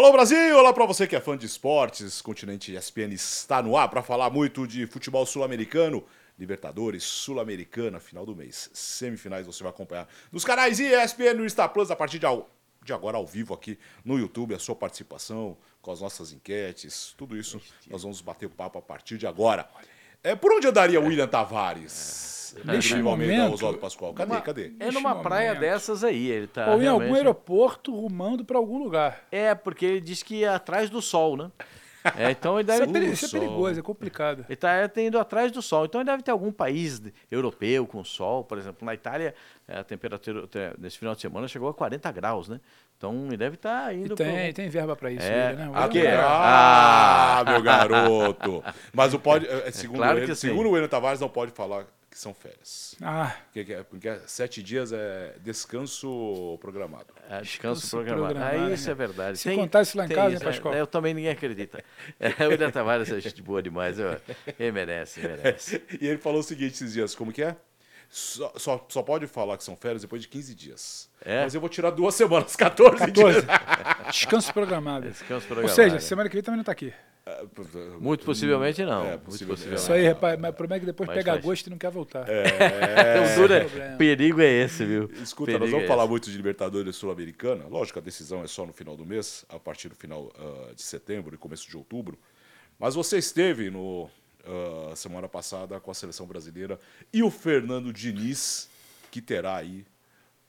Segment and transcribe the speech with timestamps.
[0.00, 2.22] Alô Brasil, olá para você que é fã de esportes.
[2.22, 6.02] Continente ESPN está no ar para falar muito de futebol sul-americano,
[6.38, 8.70] Libertadores, Sul-Americana, final do mês.
[8.72, 12.48] Semifinais você vai acompanhar nos canais ESPN no Star Plus a partir de, ao,
[12.82, 17.36] de agora ao vivo aqui no YouTube, a sua participação com as nossas enquetes, tudo
[17.36, 19.68] isso nós vamos bater papo a partir de agora.
[20.22, 22.54] É, por onde andaria o William Tavares?
[22.64, 24.12] Neste Principalmente momento, Oswaldo Pascoal.
[24.12, 24.28] Cadê?
[24.32, 24.72] Numa- Cadê?
[24.80, 25.60] É numa Neste praia momento.
[25.60, 26.66] dessas aí, ele tá.
[26.72, 29.22] Ou em algum realmente- aeroporto rumando para algum lugar.
[29.30, 31.50] É, porque ele disse que ia atrás do sol, né?
[32.16, 34.44] É, então ele Isso deve é, peri- isso é perigoso, é complicado.
[34.48, 35.84] Ele está indo atrás do sol.
[35.84, 38.42] Então ele deve ter algum país europeu com sol.
[38.44, 39.34] Por exemplo, na Itália,
[39.68, 42.60] eh, a temperatura te- nesse final de semana chegou a 40 graus, né?
[42.96, 45.68] Então ele deve estar E indo tem, tem verba para isso, É, né?
[45.68, 45.98] O a William quê?
[46.00, 48.64] é um cara- Ah, meu garoto.
[48.92, 51.84] Mas o pode, é, segundo, claro ele, que segundo o William Tavares, não pode falar
[52.10, 52.96] que são férias.
[53.00, 57.06] Ah, Porque, que é- porque é sete dias é descanso programado.
[57.28, 58.34] É, descanso Descanso programado.
[58.34, 58.90] programado, Ah, isso né?
[58.90, 59.38] é verdade.
[59.38, 60.74] Se contar isso lá em tem casa, isso, Pascoal?
[60.74, 61.84] é, eu também ninguém acredita.
[62.18, 63.98] É, o William Tavares é gente boa demais.
[63.98, 64.20] eu-
[64.58, 65.82] Ele merece, merece.
[66.00, 67.56] E ele falou o seguinte esses dias, como que é?
[68.12, 71.08] Só, só, só pode falar que são férias depois de 15 dias.
[71.24, 71.44] É?
[71.44, 73.12] Mas eu vou tirar duas semanas, 14, 14.
[73.12, 73.44] dias.
[74.10, 75.08] Descanso programado.
[75.08, 75.76] Descanso Ou programado.
[75.76, 76.92] seja, semana que vem também não tá aqui.
[78.00, 79.04] Muito possivelmente não.
[79.04, 79.46] É, muito possivelmente.
[79.46, 79.82] possivelmente.
[79.82, 81.44] Isso aí, rapaz, mas promete que depois Mas pega faz.
[81.44, 82.26] gosto e não quer voltar.
[82.26, 83.96] o duro é- problema.
[83.96, 85.10] perigo é esse, viu?
[85.22, 86.10] Escuta, Perigo nós vamos é falar esse.
[86.10, 87.64] muito de Libertadores Sul-Americana.
[87.68, 90.82] Lógico, a decisão é só no final do mês, a partir do final ah, de
[90.82, 92.18] setembro e começo de outubro.
[92.78, 94.08] Mas você esteve no
[94.44, 96.78] ah, semana passada com a seleção brasileira
[97.12, 98.68] e o Fernando Diniz,
[99.10, 99.84] que terá aí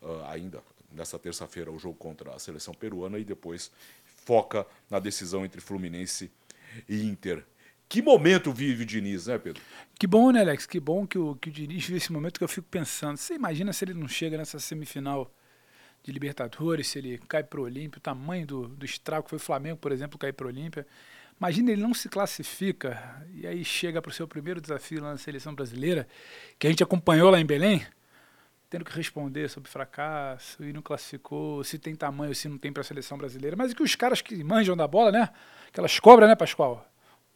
[0.01, 0.59] ah, ainda
[0.93, 3.71] nessa terça-feira o jogo contra a seleção peruana e depois
[4.25, 6.29] foca na decisão entre Fluminense e
[6.89, 7.45] Inter.
[7.87, 9.61] Que momento vive o Diniz, né, Pedro?
[9.99, 10.65] Que bom, né, Alex?
[10.65, 13.17] Que bom que o, que o Diniz viu esse momento que eu fico pensando.
[13.17, 15.29] Você imagina se ele não chega nessa semifinal
[16.03, 19.41] de Libertadores, se ele cai pro Olímpia, o tamanho do, do estrago que foi o
[19.41, 20.87] Flamengo, por exemplo, cair pro Olímpia.
[21.37, 25.17] Imagina ele não se classifica e aí chega para o seu primeiro desafio lá na
[25.17, 26.07] seleção brasileira,
[26.57, 27.85] que a gente acompanhou lá em Belém,
[28.71, 32.81] tendo que responder sobre fracasso e não classificou, se tem tamanho, se não tem para
[32.81, 33.55] a seleção brasileira.
[33.57, 35.29] Mas que os caras que manjam da bola, né?
[35.67, 36.87] Aquelas cobras, né, Pascoal?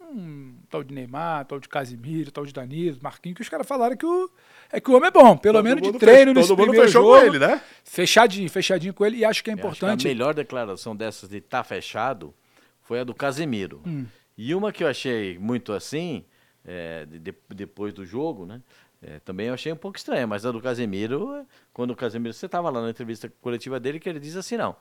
[0.08, 3.98] um tal de Neymar, tal de Casimiro, tal de Danilo, Marquinhos, que os caras falaram
[3.98, 4.30] que o,
[4.72, 6.58] é que o homem é bom, pelo Todo menos de mundo treino fech- nesse todo
[6.60, 7.20] mundo primeiro fechou jogo.
[7.20, 7.62] com ele, né?
[7.84, 10.06] Fechadinho, fechadinho com ele, e acho que é Eu acho que importante.
[10.06, 12.34] a melhor declaração dessas de estar fechado
[12.84, 13.82] foi a do Casemiro.
[13.86, 14.06] Hum.
[14.38, 16.24] E uma que eu achei muito assim,
[16.64, 18.62] é, de- de- depois do jogo, né?
[19.02, 22.34] É, também eu achei um pouco estranha, mas a do Casemiro, é, quando o Casemiro,
[22.34, 24.76] você estava lá na entrevista coletiva dele, que ele diz assim, não.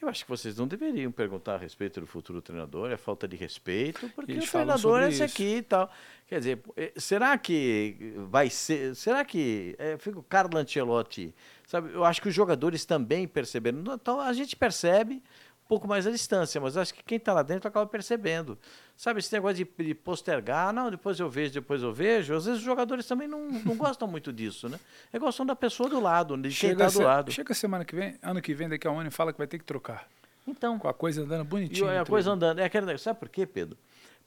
[0.00, 3.36] Eu acho que vocês não deveriam perguntar a respeito do futuro treinador, é falta de
[3.36, 5.24] respeito, porque Eles o treinador é esse isso.
[5.24, 5.90] aqui e tal.
[6.26, 8.94] Quer dizer, eh, será que vai ser.
[8.96, 9.76] Será que.
[9.78, 11.34] É, fica o Carlo Ancelotti.
[11.66, 13.82] Sabe, eu acho que os jogadores também perceberam.
[13.92, 15.22] Então a gente percebe
[15.70, 18.58] pouco mais a distância, mas acho que quem está lá dentro acaba percebendo.
[18.96, 22.34] Sabe, esse negócio de, de postergar, não, depois eu vejo, depois eu vejo.
[22.34, 24.80] Às vezes os jogadores também não, não gostam muito disso, né?
[25.12, 27.30] É gostam da pessoa do lado, de quem Chega, está do lado.
[27.30, 29.46] chega semana que vem, ano que vem, daqui a um ano, e fala que vai
[29.46, 30.08] ter que trocar.
[30.44, 30.76] Então.
[30.76, 32.00] Com a coisa andando E bonitinho.
[32.00, 32.58] a coisa andando.
[32.58, 33.04] É aquele negócio.
[33.04, 33.78] Sabe por quê, Pedro?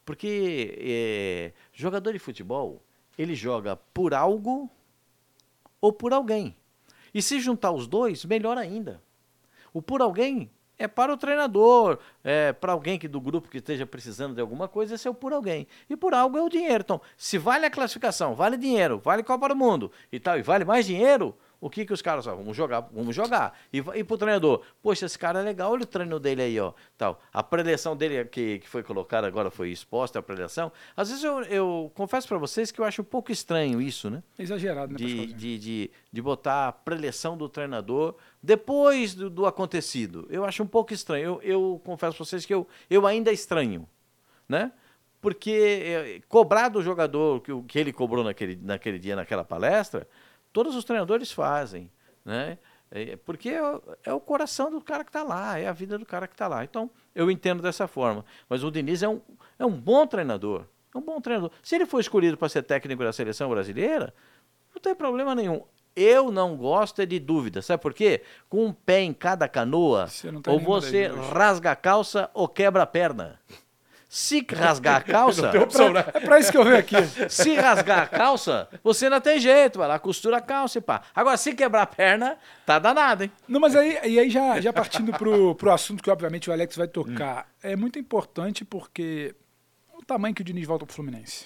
[0.05, 2.81] Porque é, jogador de futebol,
[3.17, 4.71] ele joga por algo
[5.81, 6.55] ou por alguém.
[7.13, 9.01] E se juntar os dois, melhor ainda.
[9.73, 10.49] O por alguém
[10.85, 14.67] é para o treinador, é para alguém que do grupo que esteja precisando de alguma
[14.67, 15.67] coisa, esse é o por alguém.
[15.89, 16.83] E por algo é o dinheiro.
[16.83, 20.65] Então, se vale a classificação, vale dinheiro, vale Copa do Mundo e tal, e vale
[20.65, 21.35] mais dinheiro,
[21.65, 23.57] o que que os caras, ó, vamos jogar, vamos jogar.
[23.71, 26.73] E, e pro treinador, poxa, esse cara é legal, olha o treino dele aí, ó,
[26.97, 27.21] tal.
[27.31, 30.71] A preleção dele que, que foi colocada agora, foi exposta a preleção.
[30.95, 34.21] Às vezes eu, eu confesso para vocês que eu acho um pouco estranho isso, né?
[34.37, 40.27] Exagerado, né, de, de, de, de botar a preleção do treinador depois do, do acontecido.
[40.29, 41.23] Eu acho um pouco estranho.
[41.23, 43.87] Eu, eu confesso para vocês que eu, eu ainda estranho,
[44.49, 44.71] né?
[45.21, 45.51] Porque
[45.85, 50.05] eh, cobrar do jogador que, o- que ele cobrou naquele, naquele dia, naquela palestra,
[50.53, 51.91] todos os treinadores fazem,
[52.23, 52.57] né?
[52.91, 55.97] É, Porque é, o- é o coração do cara que está lá, é a vida
[55.97, 56.63] do cara que está lá.
[56.63, 58.23] Então, eu entendo dessa forma.
[58.47, 59.19] Mas o Diniz é um,
[59.57, 60.65] é um bom treinador.
[60.93, 61.49] É um bom treinador.
[61.63, 64.13] Se ele for escolhido para ser técnico da seleção brasileira,
[64.73, 65.63] não tem problema nenhum.
[65.95, 67.61] Eu não gosto é de dúvida.
[67.63, 68.21] Sabe por quê?
[68.47, 72.83] Com um pé em cada canoa, Você tá ou você rasga a calça ou quebra
[72.83, 73.39] a perna.
[74.15, 76.05] Se rasgar a calça, opção, né?
[76.13, 76.95] É pra isso que eu venho aqui.
[77.27, 81.01] se rasgar a calça, você não tem jeito, vai lá, costura a calça e pá.
[81.15, 83.31] Agora, se quebrar a perna, tá danado, hein?
[83.47, 86.75] Não, mas aí, e aí já, já partindo pro, pro assunto que, obviamente, o Alex
[86.75, 87.69] vai tocar, Hum.
[87.71, 89.33] é muito importante porque
[89.97, 91.45] o tamanho que o Diniz volta pro Fluminense.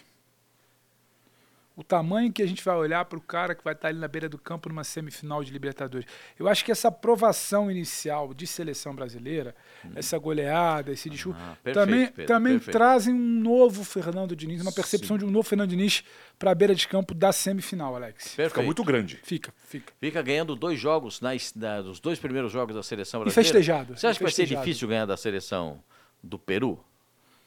[1.77, 4.07] O tamanho que a gente vai olhar para o cara que vai estar ali na
[4.07, 6.07] beira do campo numa semifinal de Libertadores.
[6.37, 9.55] Eu acho que essa aprovação inicial de seleção brasileira,
[9.95, 11.43] essa goleada, esse discurso, Hum.
[11.51, 12.75] Ah, perfeito, também, Pedro, também perfeito.
[12.75, 15.19] trazem um novo Fernando Diniz, uma percepção Sim.
[15.19, 16.03] de um novo Fernando Diniz
[16.39, 18.23] para a beira de campo da semifinal, Alex.
[18.29, 18.49] Perfeito.
[18.49, 19.19] Fica muito grande.
[19.23, 19.93] Fica, fica.
[19.99, 23.49] Fica ganhando dois jogos, nas, na- dos dois primeiros jogos da seleção E brasileira.
[23.53, 23.95] festejado.
[23.95, 25.79] Você acha e que vai ser difícil ganhar da seleção
[26.23, 26.83] do Peru?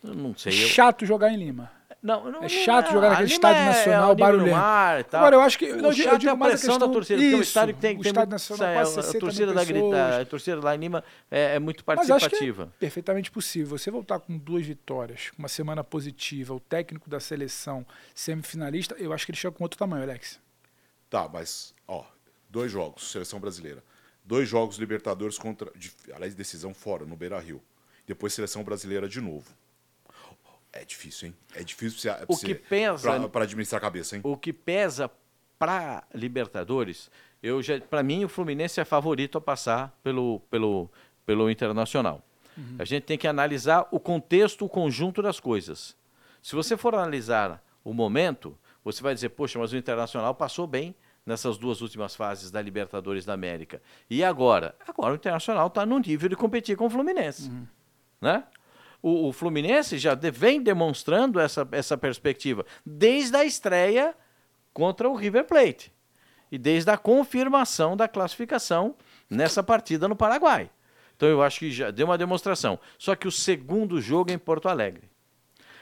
[0.04, 0.52] Eu não sei.
[0.52, 0.68] Eu...
[0.68, 1.79] Chato jogar em Lima.
[2.02, 4.50] Não, não, É não chato jogar naquele estádio é- nacional é o barulhento.
[4.56, 5.20] mar tal.
[5.20, 6.88] Agora, eu acho que- O não, eu chato digo é a mais a pressão da
[6.88, 9.18] torcida, porque o isso, estádio que tem, o estádio muito- nacional, é, quase a 60
[9.20, 12.30] torcida da grita, a torcida lá em Lima é, é muito Mas eu acho que
[12.30, 12.72] participativa.
[12.74, 13.76] é perfeitamente possível.
[13.78, 19.12] Você voltar com duas vitórias, com uma semana positiva, o técnico da seleção semifinalista, eu
[19.12, 20.40] acho que ele chega com outro tamanho, Alex.
[21.10, 22.04] Tá, mas, ó,
[22.48, 23.82] dois jogos, seleção brasileira.
[24.24, 25.70] Dois jogos Libertadores contra.
[25.76, 27.60] De, aliás, decisão fora, no Beira Rio.
[28.06, 29.50] Depois seleção brasileira de novo.
[30.72, 31.34] É difícil, hein?
[31.54, 34.22] É difícil pra você, O que pesa- pra administrar a cabeça, hein?
[34.24, 35.10] O que pesa
[35.58, 37.10] para Libertadores,
[37.42, 40.88] eu já, para mim o Fluminense é favorito a passar pelo pelo
[41.26, 42.22] pelo Internacional.
[42.78, 45.96] A gente tem que analisar o contexto, o conjunto das coisas.
[46.42, 50.94] Se você for analisar o momento, você vai dizer, poxa, mas o Internacional passou bem
[51.24, 53.80] nessas duas últimas fases da Libertadores da América.
[54.10, 54.74] E agora?
[54.86, 57.50] Agora o Internacional está no nível de competir com o Fluminense.
[58.20, 58.44] Né?
[59.02, 64.14] O, o Fluminense já de- vem demonstrando essa, essa perspectiva desde a estreia
[64.74, 65.92] contra o River Plate
[66.52, 68.94] e desde a confirmação da classificação
[69.28, 70.70] nessa partida no Paraguai.
[71.16, 72.78] Então eu acho que já deu uma demonstração.
[72.98, 75.08] Só que o segundo jogo é em Porto Alegre.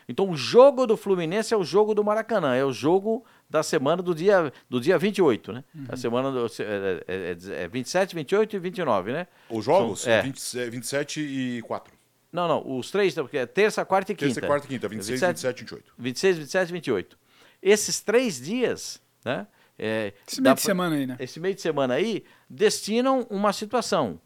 [0.09, 4.03] Então o jogo do Fluminense é o jogo do Maracanã, é o jogo da semana
[4.03, 5.65] do dia, do dia 28, né?
[5.89, 9.27] A semana do, é, é, é, é 27, 28 e 29, né?
[9.51, 10.01] Os jogos?
[10.03, 10.23] São- é.
[10.23, 11.98] 20 27 e 4.
[12.33, 14.35] Não, não, os três, porque é terça, quarta e quinta.
[14.35, 14.89] Terça, quarta e quinta.
[14.89, 15.95] 26, 27 e 28.
[15.99, 17.19] 26, 27 e 28.
[17.63, 19.47] Esses três dias, né?
[19.79, 21.17] é, Esse meio de pra- semana aí, né?
[21.19, 24.21] Esse meio de semana aí destinam uma situação.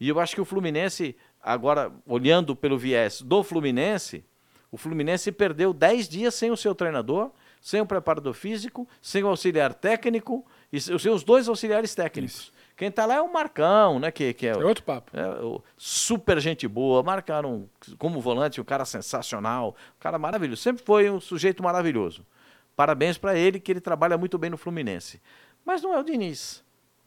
[0.00, 4.24] E eu acho que o Fluminense, agora olhando pelo viés do Fluminense,
[4.70, 9.28] o Fluminense perdeu 10 dias sem o seu treinador, sem o preparador físico, sem o
[9.28, 12.50] auxiliar técnico e sem os dois auxiliares técnicos.
[12.82, 14.10] Quem está lá é o Marcão, né?
[14.10, 15.16] Que, que é, É outro papo.
[15.16, 20.60] é, o- super gente boa, marcaram como volante um cara sensacional, um cara maravilhoso.
[20.62, 22.26] Sempre foi um sujeito maravilhoso.
[22.74, 25.22] Parabéns para ele, que ele trabalha muito bem no Fluminense.
[25.64, 26.64] Mas não é o Diniz,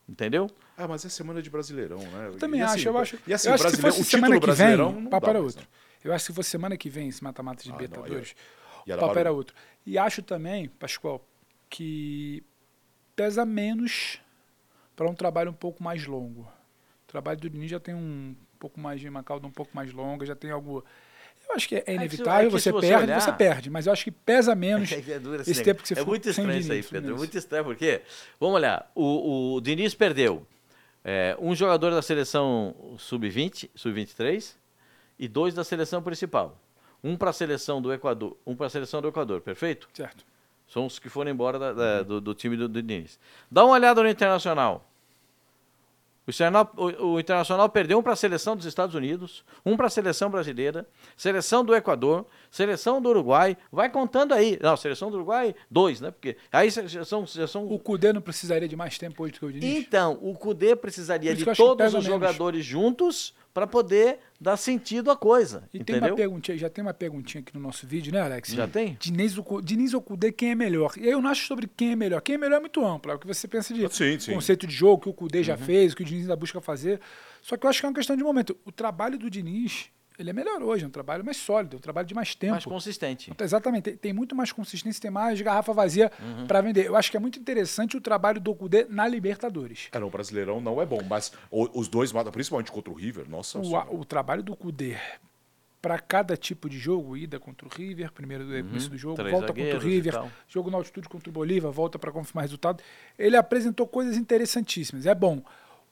[0.07, 0.49] entendeu?
[0.77, 2.27] Ah, mas é semana de Brasileirão, né?
[2.27, 3.19] Eu também E assim, acho, eu acho.
[3.27, 5.09] E assim, eu acho que se brasileiro, fosse o semana que vem, Brasileirão não o
[5.09, 5.67] papo era outro.
[6.05, 8.33] Eu acho que se fosse semana que vem esse mata-mata de Ah, Libertadores,
[8.87, 9.53] o papo era outro.
[9.85, 11.21] E acho também, Pascoal,
[11.69, 12.41] que
[13.13, 14.21] pesa menos
[14.95, 16.41] para um trabalho um pouco mais longo.
[16.41, 19.91] O trabalho do Diniz já tem um pouco mais de uma cauda um pouco mais
[19.93, 20.83] longa, já tem algo.
[21.47, 23.69] Eu acho que é que se- inevitável, é que você você perde, olhar- você perde,
[23.69, 26.49] mas eu acho que pesa menos É, duro esse tempo que você é muito estranho
[26.59, 26.97] isso aí, Diniz, Pedro.
[26.97, 27.17] É Fluminense.
[27.19, 28.01] muito estranho, porque,
[28.39, 30.45] vamos olhar, o, o Diniz perdeu
[31.03, 34.55] é, um jogador da seleção sub-20, sub-23
[35.19, 36.59] e dois da seleção principal.
[37.03, 39.87] Um para a seleção do Equador, um para a seleção do Equador, perfeito?
[39.93, 40.25] Certo.
[40.67, 43.19] São os que foram embora da- da- do, do time do, do Diniz.
[43.51, 44.89] Dá uma olhada no Internacional.
[46.27, 49.85] O, Internacional- o- o Internacional perdeu um para a seleção dos Estados Unidos, um para
[49.85, 53.55] a seleção brasileira, seleção do Equador, seleção do Uruguai.
[53.71, 54.57] Vai contando aí.
[54.59, 56.09] Não, seleção do Uruguai, dois, né?
[56.09, 59.51] Porque aí são, são O Cudê não precisaria de mais tempo hoje do que o
[59.53, 59.85] Diniz?
[59.85, 65.63] então, o Cudê precisaria de todos os jogadores juntos para poder dar sentido à coisa.
[65.73, 66.09] E tem entendeu?
[66.09, 68.49] uma perguntinha, já tem uma perguntinha aqui no nosso vídeo, né, Alex?
[68.49, 68.97] Já tem?
[68.99, 70.91] Diniz, ou Cu- Diniz ou Cudê, quem é melhor?
[70.97, 72.19] E aí eu não acho sobre quem é melhor.
[72.19, 73.13] Quem é melhor é muito amplo.
[73.13, 74.33] É o que você pensa de Sim, sim.
[74.33, 75.43] conceito de jogo, que o Cudê Uhum.
[75.45, 76.99] já fez, que o Diniz ainda busca fazer.
[77.41, 78.57] Só que eu acho que é uma questão de momento.
[78.65, 79.85] O trabalho do Diniz,
[80.17, 82.53] ele é melhor hoje, é um trabalho mais sólido, é um trabalho de mais tempo.
[82.53, 83.29] Mais consistente.
[83.31, 86.47] Então, Exatamente, tem, tem muito mais consistência, tem mais garrafa vazia Uhum.
[86.47, 86.85] pra vender.
[86.85, 89.89] Eu acho que é muito interessante o trabalho do Cudê na Libertadores.
[89.91, 92.95] É, não, o Brasileirão não é bom, mas o- os dois matam, principalmente contra o
[92.95, 93.93] River, nossa O, senhora.
[93.93, 94.97] o trabalho do Cudê
[95.81, 99.31] para cada tipo de jogo, ida contra o River, primeiro do começo do jogo, Três
[99.31, 102.81] volta contra o River, jogo na altitude contra o Bolívar, volta para confirmar resultado.
[103.19, 105.05] Ele apresentou coisas interessantíssimas.
[105.05, 105.43] É bom.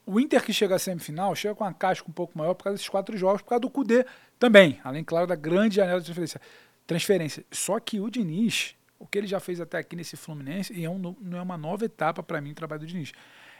[0.05, 2.75] O Inter que chega à semifinal chega com uma casca um pouco maior por causa
[2.75, 4.05] desses quatro jogos, por causa do Cudê
[4.37, 6.41] também, além, claro, da grande janela de transferência.
[6.85, 7.45] transferência.
[7.51, 10.89] Só que o Diniz, o que ele já fez até aqui nesse Fluminense, e é
[10.89, 13.13] um não é uma nova etapa para mim o trabalho do Diniz.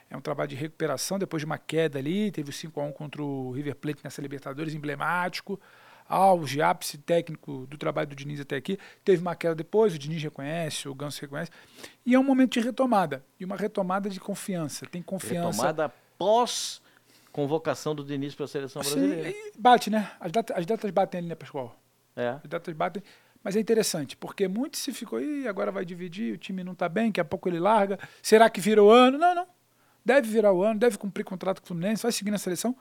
[0.10, 3.52] É um trabalho de recuperação depois de uma queda ali, teve o 5x1 contra o
[3.52, 5.60] River Plate nessa Libertadores, emblemático.
[6.08, 8.78] Auge, ápice técnico do trabalho do Diniz até aqui.
[9.06, 11.50] Teve uma queda depois, o Diniz reconhece, o Ganso reconhece.
[12.06, 13.24] E é um momento de retomada.
[13.40, 14.86] E uma retomada de confiança.
[14.86, 15.66] Tem confiança.
[15.66, 16.82] Retomada pós
[17.32, 19.34] convocação do Diniz para a seleção Assim, brasileira.
[19.58, 20.12] bate, né?
[20.20, 21.76] As datas, as datas batem ali, né, Pascoal?
[22.16, 22.30] É.
[22.30, 23.02] As datas batem.
[23.44, 26.88] Mas é interessante, porque muito se ficou, e agora vai dividir, o time não tá
[26.88, 28.00] bem, daqui a pouco ele larga.
[28.22, 29.18] Será que vira o ano?
[29.18, 29.48] Não, não.
[30.06, 32.76] Deve virar o ano, deve cumprir contrato com o Fluminense, vai seguir na seleção.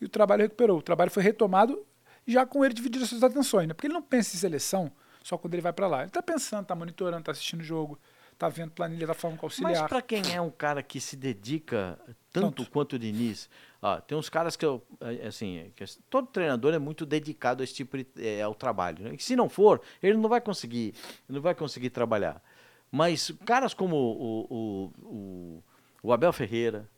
[0.00, 0.78] E o trabalho recuperou.
[0.78, 1.84] O trabalho foi retomado
[2.26, 3.74] já com ele dividindo as suas atenções, né?
[3.74, 4.90] Porque ele não pensa em seleção
[5.22, 6.02] só quando ele vai para lá.
[6.02, 7.98] Ele tá pensando, tá monitorando, tá assistindo o jogo,
[8.40, 9.82] tá vendo planilha, com o auxiliar.
[9.82, 11.98] Mas para quem é um cara que se dedica
[12.32, 12.70] tanto, Tanto.
[12.70, 13.50] quanto o Diniz,
[13.82, 17.64] ó, tem uns caras que eu, é, assim, que todo treinador é muito dedicado a
[17.64, 19.04] esse tipo de, é, ao trabalho.
[19.04, 19.14] Né?
[19.14, 20.94] E se não for, ele não vai conseguir,
[21.28, 22.42] não vai conseguir trabalhar.
[22.90, 25.64] Mas caras como o, o, o,
[26.04, 26.88] o Abel Ferreira,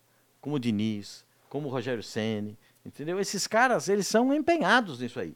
[0.40, 2.56] como o Diniz, como o Rogério Ceni,
[2.86, 3.18] entendeu?
[3.18, 5.34] Esses caras, eles são empenhados nisso aí.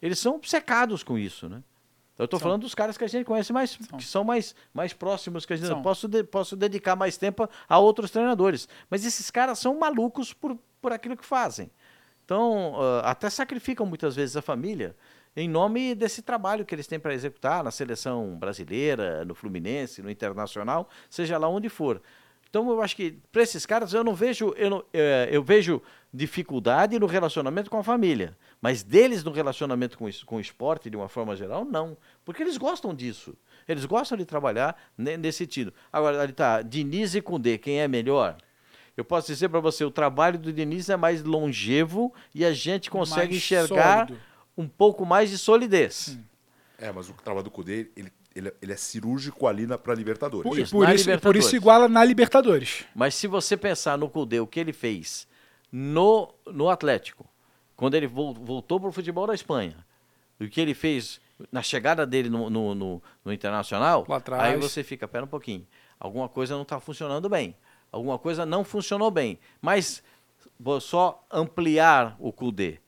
[0.00, 1.62] Eles são obcecados com isso, né?
[2.18, 3.98] Eu estou falando dos caras que a gente conhece mais, São.
[3.98, 5.82] que são mais, mais próximos, que a gente São.
[5.82, 8.68] posso, de- posso dedicar mais tempo a outros treinadores.
[8.88, 11.70] Mas esses caras são malucos por, por aquilo que fazem.
[12.24, 14.96] Então, ah, até sacrificam muitas vezes a família
[15.36, 20.10] em nome desse trabalho que eles têm para executar na seleção brasileira, no Fluminense, no
[20.10, 22.00] Internacional, seja lá onde for.
[22.48, 25.82] Então, eu acho que para esses caras eu não vejo, eu, não- eh, eu vejo
[26.26, 30.96] dificuldade no relacionamento com a família, mas deles no relacionamento com, com o esporte de
[30.96, 33.34] uma forma geral, não, porque eles gostam disso.
[33.68, 35.72] Eles gostam de trabalhar ne- nesse sentido.
[35.92, 38.36] Agora, ali tá, Diniz e Cundê, quem é melhor?
[38.96, 42.90] Eu posso dizer para você, o trabalho do Diniz é mais longevo e a gente
[42.90, 44.18] consegue Mais enxergar sólido.
[44.56, 46.16] um pouco mais de solidez.
[46.78, 50.48] É, mas o trabalho do Cudê, ele, ele, ele é cirúrgico ali na, pra Libertadores.
[50.48, 51.44] Por, Isso, por isso, por Libertadores.
[51.46, 52.84] isso iguala na Libertadores.
[52.94, 55.26] Mas se você pensar no Cudê, o que ele fez
[55.70, 57.26] no, no Atlético,
[57.76, 59.76] quando ele vol- voltou para o futebol da Espanha,
[60.40, 61.20] o que ele fez
[61.52, 64.04] na chegada dele no, no, no- no Internacional,
[64.42, 65.66] aí você fica, pera um pouquinho,
[66.00, 67.54] alguma coisa não está funcionando bem,
[67.92, 69.38] alguma coisa não funcionou bem.
[69.60, 70.02] Mas
[70.58, 72.78] vou só ampliar o Cudê.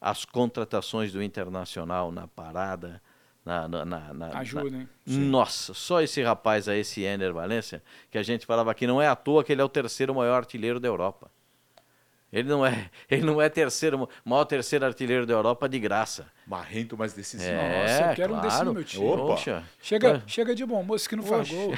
[0.00, 3.00] As contratações do Internacional na parada,
[3.44, 4.88] na, na, na- na- Ajuda, hein?
[5.30, 9.08] nossa, só esse rapaz aí, esse Ener Valência, que a gente falava que não é
[9.08, 11.30] à toa que ele é o terceiro maior artilheiro da Europa.
[12.38, 16.26] Ele não é, ele não é terceiro, maior terceiro artilheiro da Europa de graça.
[16.46, 17.50] Marrento, mas decisivo.
[17.50, 18.64] É, Nossa, eu quero um desse claro.
[18.66, 19.04] no meu time.
[19.06, 19.22] Opa.
[19.26, 19.62] Poxa.
[19.82, 21.72] Chega, chega de bom moço que não faz gol.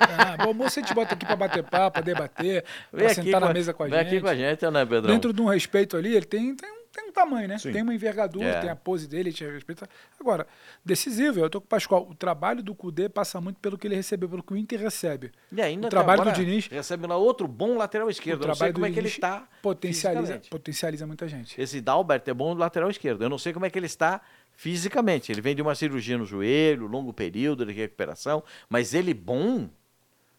[0.00, 3.22] Ah, bom moço a gente bota aqui pra bater papo, pra debater, Vem pra aqui
[3.22, 4.06] sentar na a- mesa com a vem gente.
[4.08, 5.14] aqui com a gente, né, Pedrão?
[5.14, 7.58] Dentro de um respeito ali, ele tem, tem, um- tem um tamanho, né?
[7.58, 7.72] Sim.
[7.72, 8.60] Tem uma envergadura, É.
[8.60, 9.88] tem a pose dele, a gente respeita.
[10.20, 10.46] Agora,
[10.84, 12.06] decisivo, eu tô com o Pascoal.
[12.08, 15.32] O trabalho do Cudê passa muito pelo que ele recebeu, pelo que o Inter recebe.
[15.50, 18.40] E ainda o trabalho do Diniz- recebe lá outro bom lateral esquerdo.
[18.40, 21.26] o Eu não sei trabalho como do é que ele Diniz está potencializa, potencializa muita
[21.28, 21.60] gente.
[21.60, 23.22] Esse Dalbert é bom do lateral esquerdo.
[23.22, 24.20] Eu não sei como é que ele está
[24.54, 25.32] fisicamente.
[25.32, 29.68] Ele vem de uma cirurgia no joelho, longo período de recuperação, mas ele bom,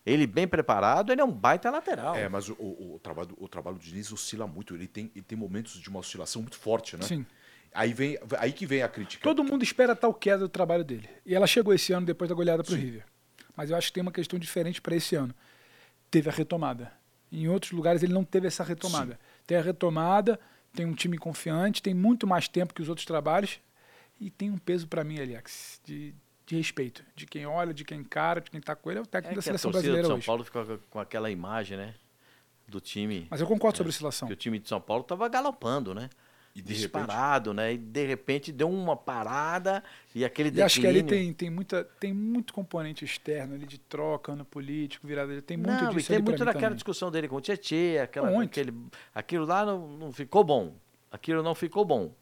[0.05, 2.15] ele bem preparado, ele é um baita lateral.
[2.15, 4.75] É, mas o, o, o trabalho, o trabalho do Diniz oscila muito.
[4.75, 7.03] Ele tem, ele tem momentos de uma oscilação muito forte, né?
[7.03, 7.25] Sim.
[7.73, 9.23] Aí, vem, aí que vem a crítica.
[9.23, 11.09] Todo mundo espera tal queda do trabalho dele.
[11.25, 13.05] E ela chegou esse ano depois da goleada pro River.
[13.55, 15.33] Mas eu acho que tem uma questão diferente para esse ano.
[16.11, 16.91] Teve a retomada.
[17.31, 19.19] Em outros lugares ele não teve essa retomada.
[19.47, 20.39] Tem a retomada,
[20.73, 23.59] tem um time confiante, tem muito mais tempo que os outros trabalhos
[24.19, 26.13] e tem um peso para mim, Alex, de,
[26.45, 27.03] de respeito.
[27.15, 29.29] De quem olha, de quem encara, de quem tá com ele, é o É técnico
[29.29, 30.25] da que a seleção torcida brasileira de São hoje.
[30.25, 31.93] Paulo ficou com- aquela imagem, né?
[32.67, 33.27] Do time.
[33.29, 34.27] Mas eu concordo sobre a oscilação.
[34.27, 36.09] Que o time de São Paulo estava galopando, né?
[36.55, 37.73] E de Disparado, né?
[37.73, 39.83] E de repente deu uma parada
[40.13, 41.25] e aquele E acho que ali declínio.
[41.25, 45.41] tem, tem, muita, tem muito componente externo ali de troca, ano político, virada.
[45.41, 46.75] Tem muito não, e disso tem ali pra muito daquela também.
[46.75, 48.51] discussão dele com o Tietê, aquela, Muito.
[48.51, 48.71] aquele,
[49.15, 50.75] aquilo lá não, não ficou bom.
[51.11, 52.13] Aquilo não ficou bom.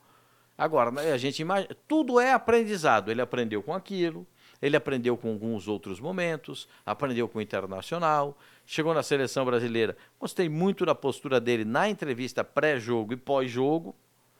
[0.57, 3.09] Agora, né, a gente imagina, tudo é aprendizado.
[3.09, 4.27] Ele aprendeu com aquilo,
[4.61, 9.97] ele aprendeu com alguns outros momentos, aprendeu com o Internacional, chegou na seleção brasileira.
[10.19, 13.95] Gostei muito da postura dele na entrevista pré-jogo e pós-jogo.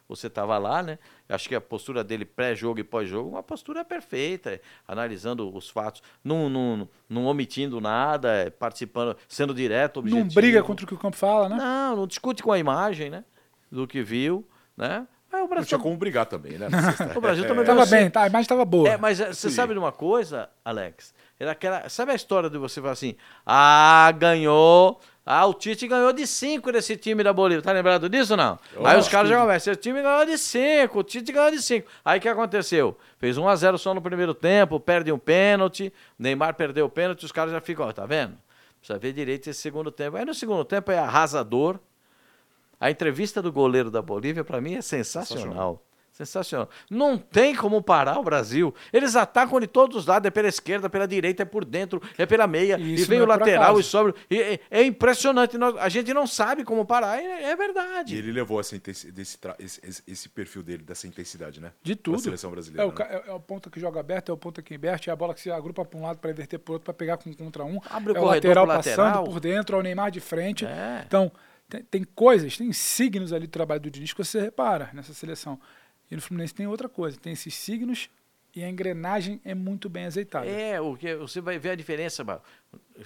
[0.08, 1.00] Você estava lá, né?
[1.30, 6.50] Acho que a postura dele pré-jogo e pós-jogo, uma postura perfeita, analisando os fatos, não,
[6.50, 10.26] não, não omitindo nada, é, participando, sendo direto, objetivo.
[10.26, 11.56] Não briga contra o que o campo fala, né?
[11.56, 13.24] Não, não discute com a imagem, né?
[13.72, 15.08] Do que viu, né?
[15.32, 16.68] Mas o Não Brasil, tinha como brigar também, né?
[17.16, 18.90] o Brasil também Tava você- bem, tá, a imagem tava boa.
[18.90, 19.56] É, mas é, você Sim.
[19.56, 21.14] sabe de uma coisa, Alex?
[21.40, 25.00] Era aquela, sabe a história de você falar assim: "Ah, ganhou.
[25.26, 27.62] Ah, o Tite ganhou de 5 desse time da Bolívia".
[27.64, 28.60] Tá lembrado disso ou não?
[28.74, 31.50] Eu Aí os caras que- já começam, esse time ganhou de 5, o Tite ganhou
[31.52, 31.88] de 5.
[32.06, 32.98] Aí o que aconteceu?
[33.18, 37.24] Fez 1 a 0 só no primeiro tempo, perde um pênalti, Neymar perdeu o pênalti,
[37.26, 38.38] os caras já ficam, ó, tá vendo?
[38.80, 40.18] Precisa ver direito esse segundo tempo.
[40.18, 41.80] Aí no segundo tempo é arrasador.
[42.82, 45.86] A entrevista do goleiro da Bolívia, para mim, é sensacional.
[46.12, 46.70] Sensacional.
[46.90, 48.76] Não tem como parar o Brasil.
[48.92, 52.26] Eles atacam de todos os lados, é pela esquerda, pela direita, é por dentro, é
[52.26, 54.14] pela meia, E e, vem o é por lateral e sobe.
[54.30, 55.58] E é, é impressionante.
[55.58, 58.16] Nós- a gente não sabe como parar, é, é E verdade.
[58.16, 59.08] ele levou essa desse
[59.58, 61.72] esse, esse- esse perfil dele, dessa intensidade, né?
[61.82, 62.20] De tudo.
[62.20, 62.88] seleção É brasileira.
[62.88, 65.14] o, ca- é, é o ponta que joga aberto, é o ponta que inverte, é
[65.14, 67.34] a bola que se agrupa para um lado para inverter para outro, para pegar com
[67.34, 67.80] contra um.
[67.90, 69.24] Abre o é o corredor lateral pro passando lateral.
[69.24, 70.66] por dentro, é o Neymar de frente.
[70.66, 71.04] É.
[71.08, 71.32] Então,
[71.72, 75.60] tem, tem coisas, tem signos ali do trabalho do Diniz que você repara nessa seleção.
[76.10, 78.10] E no Fluminense tem outra coisa, tem esses signos
[78.54, 80.46] e a engrenagem é muito bem azeitada.
[80.46, 82.26] É, o que você vai ver a diferença,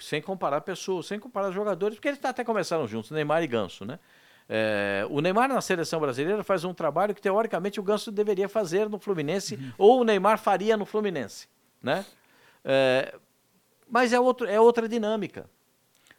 [0.00, 4.00] sem comparar pessoas, sem comparar jogadores, porque eles até começaram juntos, Neymar e Ganso, né?
[4.48, 8.88] É, o Neymar na seleção brasileira faz um trabalho que teoricamente o Ganso deveria fazer
[8.88, 11.48] no Fluminense ou o Neymar faria no Fluminense,
[11.80, 12.04] né?
[12.64, 13.14] É,
[13.88, 15.48] mas é, outro, é outra dinâmica,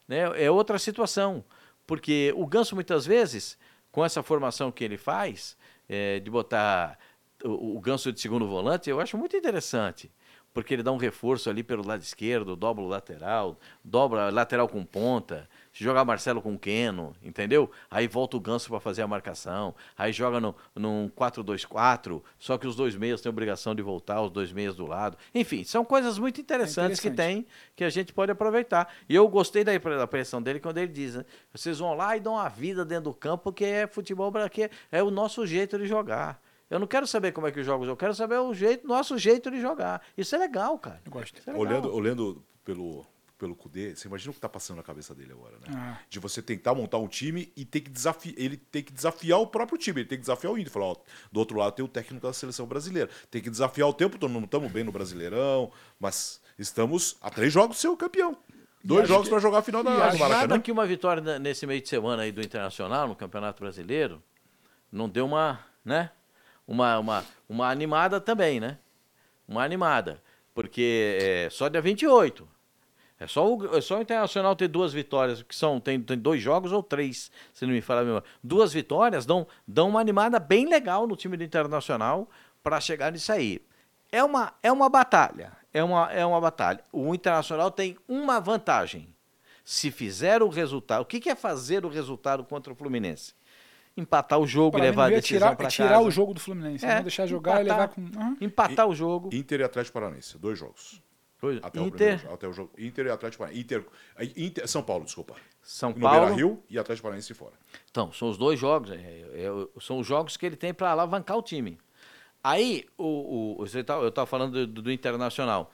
[0.07, 0.19] né?
[0.41, 1.43] É outra situação,
[1.87, 3.57] porque o Ganso muitas vezes,
[3.91, 6.99] com essa formação que ele faz, é, de botar
[7.43, 10.11] o, o Ganso de segundo volante, eu acho muito interessante.
[10.53, 14.83] Porque ele dá um reforço ali pelo lado esquerdo, dobra o lateral, dobra lateral com
[14.83, 17.69] ponta, se jogar Marcelo com Keno, entendeu?
[17.89, 22.65] Aí volta o Ganso para fazer a marcação, aí joga no, num 4-2-4, só que
[22.65, 25.15] os dois meias têm obrigação de voltar, os dois meias do lado.
[25.35, 27.43] Enfim, são coisas muito interessantes que interessante.
[27.43, 28.91] tem, que a gente pode aproveitar.
[29.07, 31.25] E eu gostei da da pressão dele quando ele diz, né?
[31.53, 35.03] Vocês vão lá e dão a vida dentro do campo, que é futebol, que é
[35.03, 36.41] o nosso jeito de jogar.
[36.71, 39.51] Eu não quero saber como é que joga, eu quero saber o jeito, nosso jeito
[39.51, 40.01] de jogar.
[40.17, 40.99] Isso é legal, cara.
[41.05, 41.39] Eu gosto.
[41.45, 41.61] É legal.
[41.61, 43.05] Olhando, olhando pelo,
[43.37, 45.67] pelo Cudê, você imagina o que tá passando na cabeça dele agora, né?
[45.75, 45.99] Ah.
[46.09, 48.35] De você tentar montar um time e ter que desafiar.
[48.37, 50.71] Ele tem que desafiar o próprio time, ele tem que desafiar o Inter.
[50.71, 50.95] Falar, ó,
[51.31, 53.09] do outro lado tem o técnico da seleção brasileira.
[53.29, 54.31] Tem que desafiar o tempo todo.
[54.31, 58.35] Não estamos bem no Brasileirão, mas estamos a três jogos de ser o campeão.
[58.83, 60.29] Dois acho jogos que- para jogar a final da e Maracanã.
[60.29, 64.23] Nada que uma vitória nesse meio de semana aí do Internacional, no Campeonato Brasileiro,
[64.91, 66.09] não deu uma, né?
[66.67, 68.77] Uma, uma, uma animada também, né?
[69.47, 70.21] Uma animada.
[70.53, 72.47] Porque é só dia 28.
[73.19, 76.41] É só, o, é só o Internacional ter duas vitórias, que são, tem, tem dois
[76.41, 78.27] jogos ou três, se não me falar a memória.
[78.43, 82.29] Duas vitórias dão, dão uma animada bem legal no time do Internacional
[82.61, 83.59] para chegar nisso aí.
[84.11, 85.51] É uma, é uma batalha.
[85.73, 86.83] É uma, é uma batalha.
[86.91, 89.13] O Internacional tem uma vantagem.
[89.65, 91.01] Se fizer o resultado.
[91.01, 93.33] O que, que é fazer o resultado contra o Fluminense?
[93.97, 96.01] Empatar o jogo e levar a decisão tirar, para é tirar casa.
[96.03, 96.85] o jogo do Fluminense.
[96.85, 97.95] É, não deixar jogar e levar empatar.
[97.95, 98.19] com.
[98.19, 98.37] Aham.
[98.39, 99.29] Empatar o jogo.
[99.33, 101.01] Inter e Atlético Paranaense, dois jogos.
[101.61, 102.71] Até, O, Inter, primeiro, até o jogo.
[102.77, 103.63] Inter e Atlético Paranaense.
[103.63, 105.35] Inter, aí, Inter, São Paulo, desculpa.
[105.61, 106.33] São no Paulo.
[106.35, 107.53] Rio e Atlético Paranaense fora.
[107.91, 108.89] Então, são os dois jogos.
[108.91, 109.47] é, é,
[109.79, 111.77] são os jogos que ele tem para alavancar o time.
[112.43, 115.71] Aí, o, o, tá- eu estava falando do, do Internacional.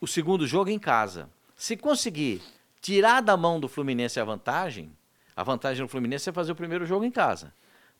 [0.00, 1.28] O segundo jogo é em casa.
[1.56, 2.40] Se conseguir
[2.80, 4.92] tirar da mão do Fluminense a vantagem,
[5.34, 7.52] a vantagem do Fluminense é fazer o primeiro jogo em casa.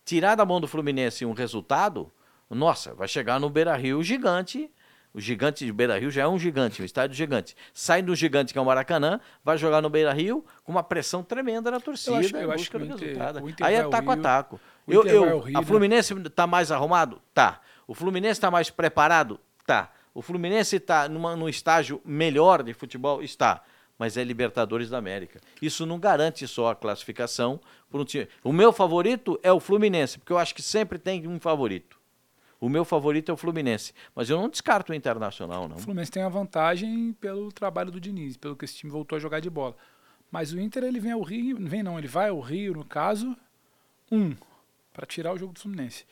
[0.05, 2.11] Tirar da mão do Fluminense um resultado,
[2.49, 4.71] nossa, vai chegar no Beira Rio gigante.
[5.15, 7.57] O gigante de Beira Rio já é um gigante, um estádio gigante.
[7.73, 11.23] Sai do gigante que é o Maracanã, vai jogar no Beira Rio com uma pressão
[11.23, 12.19] tremenda na torcida.
[12.19, 13.43] acho- em eu acho que o Inter- resultado.
[13.43, 14.61] o Inter Aí é taco a taco.
[14.87, 15.67] Eu, eu- Rio, a né?
[15.67, 17.21] Fluminense está mais arrumado?
[17.35, 17.61] Tá.
[17.87, 19.41] O Fluminense está mais preparado?
[19.67, 19.91] Tá.
[20.15, 23.23] O Fluminense está num estágio melhor de futebol?
[23.23, 23.63] Está.
[23.99, 25.41] Mas é Libertadores da América.
[25.61, 27.59] Isso não garante só a classificação
[27.91, 28.29] por um time.
[28.45, 31.98] O meu favorito é o Fluminense, porque eu acho que sempre tem um favorito.
[32.61, 33.93] O meu favorito é o Fluminense.
[34.15, 35.77] Mas eu não descarto o Internacional, não.
[35.77, 39.21] O Fluminense tem a vantagem pelo trabalho do Diniz, pelo que esse time voltou a
[39.21, 39.77] jogar de bola.
[40.31, 42.85] Mas o Inter, ele vem ao Rio, não vem não, ele vai ao Rio, no
[42.85, 43.37] caso,
[44.11, 44.35] um,
[44.93, 46.05] para tirar o jogo do Fluminense.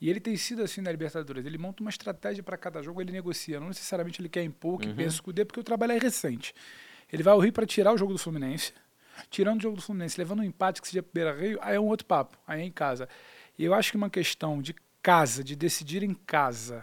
[0.00, 3.10] E ele tem sido assim na Libertadores, ele monta uma estratégia para cada jogo, ele
[3.10, 6.54] negocia, não necessariamente ele quer impor, que pensa o porque o trabalho é recente.
[7.12, 8.72] Ele vai ao Rio para tirar o jogo do Fluminense,
[9.30, 11.86] tirando o jogo do Fluminense, levando um empate que seja Beira Rio, aí é um
[11.86, 13.08] outro papo, aí é em casa.
[13.58, 16.82] E eu acho que uma questão de casa, de decidir em casa,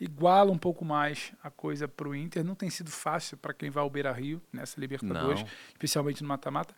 [0.00, 2.42] iguala um pouco mais a coisa para o Inter.
[2.42, 5.48] Não tem sido fácil para quem vai ao Beira Rio nessa Libertadores, Não.
[5.68, 6.74] especialmente no mata-mata.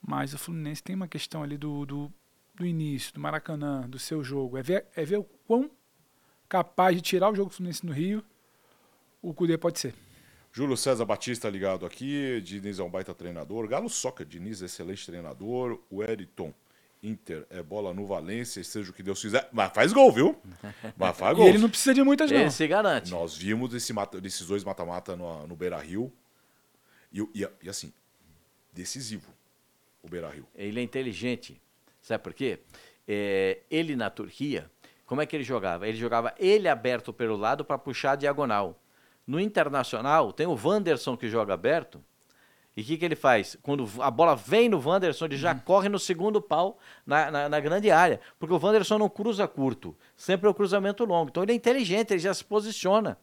[0.00, 2.12] Mas o Fluminense tem uma questão ali do, do,
[2.54, 4.56] do início, do Maracanã, do seu jogo.
[4.56, 5.70] É ver, é ver o quão
[6.48, 8.24] capaz de tirar o jogo do Fluminense no Rio
[9.20, 9.94] o Cudê pode ser.
[10.52, 13.68] Júlio César Batista ligado aqui, Diniz é um baita treinador.
[13.68, 15.82] Galo Soca, Diniz é excelente treinador.
[15.90, 16.54] O Eriton,
[17.06, 19.48] Inter é bola no Valência, seja o que Deus quiser.
[19.52, 20.40] Mas faz gol, viu?
[20.96, 21.48] Mas faz E gol.
[21.48, 22.40] ele não precisa de muitas, não.
[22.40, 23.10] Ele se garante.
[23.10, 26.12] Nós vimos esse mata- desses dois mata-mata no, no Beira Rio.
[27.12, 27.92] E, e, e assim,
[28.72, 29.30] decisivo
[30.02, 30.46] o Beira Rio.
[30.54, 31.60] Ele é inteligente.
[32.00, 32.58] Sabe por quê?
[33.06, 34.70] É, ele na Turquia,
[35.06, 35.86] como é que ele jogava?
[35.86, 38.80] Ele jogava ele aberto pelo lado para puxar a diagonal.
[39.26, 42.02] No Internacional, tem o Wanderson que joga aberto
[42.76, 43.56] E o que, que ele faz?
[43.62, 45.60] Quando a bola vem no Wanderson, ele já Uhum.
[45.60, 48.20] corre no segundo pau na, na, na grande área.
[48.38, 51.30] Porque o Wanderson não cruza curto, sempre é o cruzamento longo.
[51.30, 53.16] Então ele é inteligente, ele já se posiciona.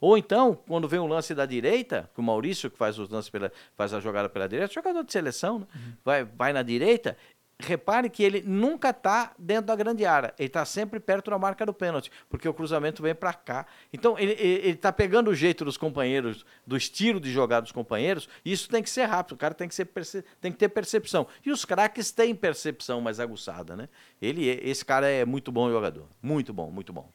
[0.00, 3.30] Ou então, quando vem um lance da direita, que o Maurício que faz os lances
[3.30, 5.66] pela, faz a jogada pela direita, jogador de seleção, né?
[5.74, 5.92] Uhum.
[6.04, 7.16] vai, vai na direita,
[7.60, 11.66] repare que ele nunca está dentro da grande área, ele está sempre perto da marca
[11.66, 13.66] do pênalti, porque o cruzamento vem para cá.
[13.92, 14.32] Então ele
[14.70, 18.82] está pegando o jeito dos companheiros, do estilo de jogar dos companheiros, e isso tem
[18.82, 19.88] que ser rápido, o cara tem que, ser
[20.40, 21.26] tem que ter percepção.
[21.44, 23.88] E os craques têm percepção mais aguçada, né?
[24.22, 27.10] Ele, é- esse cara é muito bom jogador, muito bom, muito bom.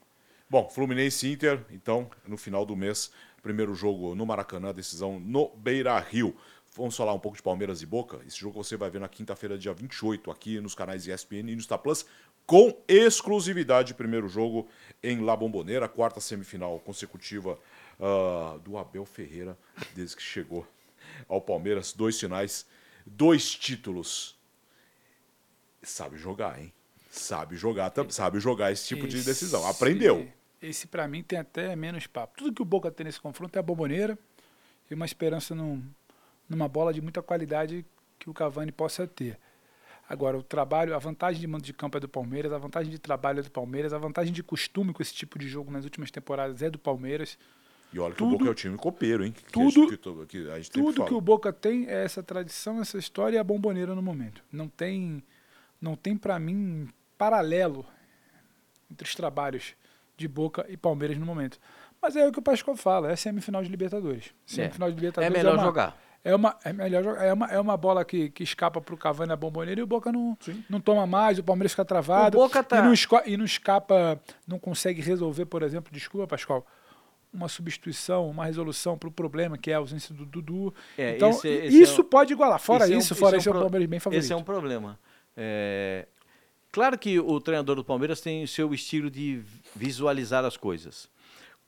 [0.49, 5.97] Bom, Fluminense Inter, então, no final do mês, primeiro jogo no Maracanã, decisão no Beira
[5.99, 6.35] Rio.
[6.75, 8.19] Vamos falar um pouco de Palmeiras e Boca.
[8.25, 11.61] Esse jogo você vai ver na quinta-feira, dia 28, aqui nos canais ESPN e no
[11.61, 12.03] Star Plus,
[12.47, 13.93] com exclusividade.
[13.93, 14.67] Primeiro jogo
[15.03, 17.59] em La Bombonera, quarta semifinal consecutiva
[17.99, 19.55] ah, do Abel Ferreira,
[19.93, 20.67] desde que chegou
[21.29, 21.93] ao Palmeiras.
[21.93, 22.65] Dois finais,
[23.05, 24.35] dois títulos.
[25.83, 26.73] Sabe jogar, hein?
[27.11, 29.67] Sabe jogar, sabe jogar esse tipo de decisão.
[29.67, 30.27] Aprendeu.
[30.59, 32.33] Esse, pra mim, tem até menos papo.
[32.35, 34.17] Tudo que o Boca tem nesse confronto é a bomboneira
[34.89, 35.83] e uma esperança num,
[36.49, 37.85] numa bola de muita qualidade
[38.19, 39.37] que o Cavani possa ter.
[40.07, 42.99] Agora, o trabalho, a vantagem de mando de campo é do Palmeiras, a vantagem de
[42.99, 46.11] trabalho é do Palmeiras, a vantagem de costume com esse tipo de jogo nas últimas
[46.11, 47.37] temporadas é do Palmeiras.
[47.93, 49.31] E olha que Tudo- o Boca é o time copeiro, hein?
[49.31, 51.07] Que tudo- a gente, que, que a gente sempre Tudo fala.
[51.09, 54.43] que o Boca tem é essa tradição, essa história e a bomboneira no momento.
[54.51, 55.23] Não tem,
[55.79, 57.85] não tem para mim paralelo
[58.91, 59.75] entre os trabalhos
[60.17, 61.59] de Boca e Palmeiras no momento.
[62.01, 64.33] Mas é o que o Pascoal fala, é semifinal de Libertadores.
[64.45, 65.97] Semifinal de É Libertadores melhor uma, jogar.
[66.25, 67.23] É uma, é melhor jogar.
[67.25, 70.11] É uma, é uma bola que, que escapa pro Cavani na bomboneira e o Boca
[70.11, 70.37] não,
[70.69, 72.37] não toma mais, o Palmeiras fica travado.
[72.37, 76.25] O Boca tá- e, não esco- e não escapa, não consegue resolver, por exemplo, desculpa,
[76.27, 76.65] Pascoal,
[77.33, 80.73] uma substituição, uma resolução para o problema, que é a ausência do Dudu.
[80.97, 82.59] É, então, esse- esse isso é um- pode igualar.
[82.59, 83.99] Fora Esse é um- isso, fora esse isso, é é um o pro- Palmeiras bem
[83.99, 84.23] favorito.
[84.23, 84.99] Esse é um problema.
[85.35, 86.07] É,
[86.71, 89.43] Claro que o treinador do Palmeiras tem o seu estilo de
[89.75, 91.07] visualizar as coisas.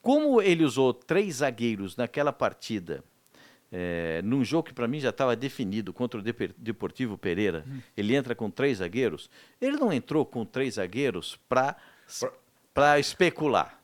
[0.01, 3.03] Como ele usou três zagueiros naquela partida,
[3.77, 6.23] é, num jogo que para mim já estava definido contra o
[6.57, 7.79] Deportivo Pereira, Hum.
[7.97, 9.29] ele entra com três zagueiros.
[9.59, 11.75] Ele não entrou com três zagueiros para
[12.19, 12.31] Pra-
[12.73, 13.79] para especular,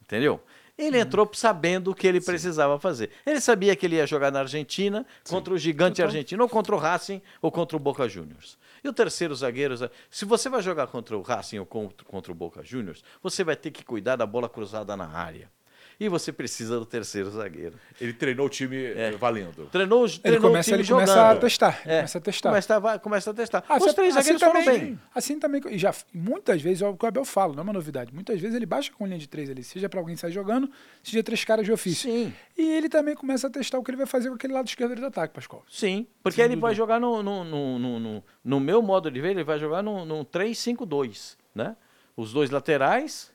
[0.00, 0.40] entendeu?
[0.78, 3.10] Ele entrou sabendo o que ele precisava fazer.
[3.24, 6.78] Ele sabia que ele ia jogar na Argentina contra o gigante argentino, ou contra o
[6.78, 8.58] Racing, ou contra o Boca Juniors.
[8.84, 9.74] E o terceiro zagueiro,
[10.10, 13.56] se você vai jogar contra o Racing ou contra, contra o Boca Juniors, você vai
[13.56, 15.50] ter que cuidar da bola cruzada na área.
[15.98, 17.74] E você precisa do terceiro zagueiro.
[17.98, 19.66] Ele treinou o time eh, valendo.
[19.72, 21.36] Treinou, Ele treinou começa, o time ele começa jogando.
[21.36, 21.80] a testar.
[21.86, 22.48] É, Começa a testar.
[22.50, 23.64] Começa a, começa a testar.
[23.66, 25.00] Ah, Os assim- três assim zagueiros foram também, bem.
[25.14, 27.72] Assim também, e já muitas vezes, é o que o Abel fala, não é uma
[27.72, 28.12] novidade.
[28.14, 30.70] Muitas vezes ele baixa com linha de três ali, seja para alguém sair jogando,
[31.02, 32.10] seja três caras de ofício.
[32.10, 32.32] Sim.
[32.58, 34.94] E ele também começa a testar o que ele vai fazer com aquele lado esquerdo
[34.94, 35.64] do ataque, Pascoal.
[35.66, 36.66] Sim, porque Sem ele dúvida.
[36.66, 39.82] vai jogar no, no, no, no, no- no meu modo de ver, ele vai jogar
[39.82, 41.74] no, no 3-5-2, né?
[42.16, 43.30] Os dois laterais,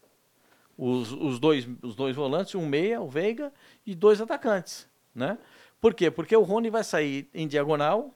[0.77, 3.51] os, os, dois, os dois volantes, um meia, o Veiga,
[3.85, 5.37] e dois atacantes, né?
[5.79, 6.11] Por quê?
[6.11, 8.13] Porque o Rony vai sair em diagonal,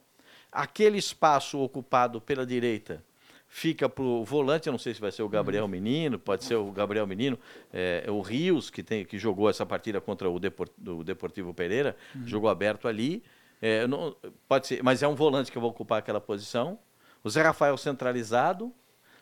[0.52, 3.04] aquele espaço ocupado pela direita
[3.48, 6.56] fica para o volante, eu não sei se vai ser o Gabriel Menino, pode ser
[6.56, 7.39] o Gabriel Menino,
[7.72, 11.96] é, o Rios, que, tem, que jogou essa partida contra o, Depor, o Deportivo Pereira,
[12.26, 13.24] jogou aberto ali,
[13.62, 14.13] é, não-
[14.48, 16.78] pode ser, mas é um volante que vai ocupar aquela posição.
[17.24, 18.74] O Zé Rafael centralizado,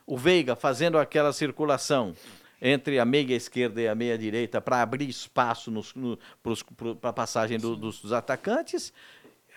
[0.06, 2.15] o Veiga fazendo aquela circulação
[2.65, 5.69] entre a meia esquerda e a meia direita para abrir espaço
[7.02, 8.93] para a passagem do- dos, dos atacantes.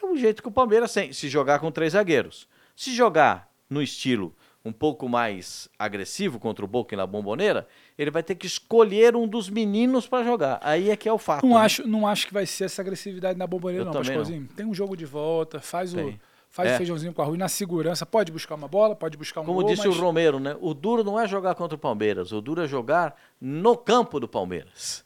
[0.02, 1.12] É o jeito que o Palmeiras tem.
[1.12, 2.48] Se jogar com três zagueiros.
[2.74, 8.24] Se jogar no estilo um pouco mais agressivo contra o Boca na bomboneira, ele vai
[8.24, 10.58] ter que escolher um dos meninos para jogar.
[10.60, 11.46] Aí é que é o fato.
[11.46, 11.64] Não né?
[11.64, 14.48] acho, não acho que vai ser essa agressividade na bomboneira, Eu não, Pascoalzinho.
[14.56, 16.12] Tem um jogo de volta, faz o.
[16.48, 16.74] Faz É.
[16.74, 19.68] o feijãozinho com arroz na segurança, pode buscar uma bola, pode buscar um Como gol,
[19.70, 20.56] disse mas o Romero, né?
[20.60, 24.26] O duro não é jogar contra o Palmeiras, o duro é jogar no campo do
[24.26, 25.04] Palmeiras.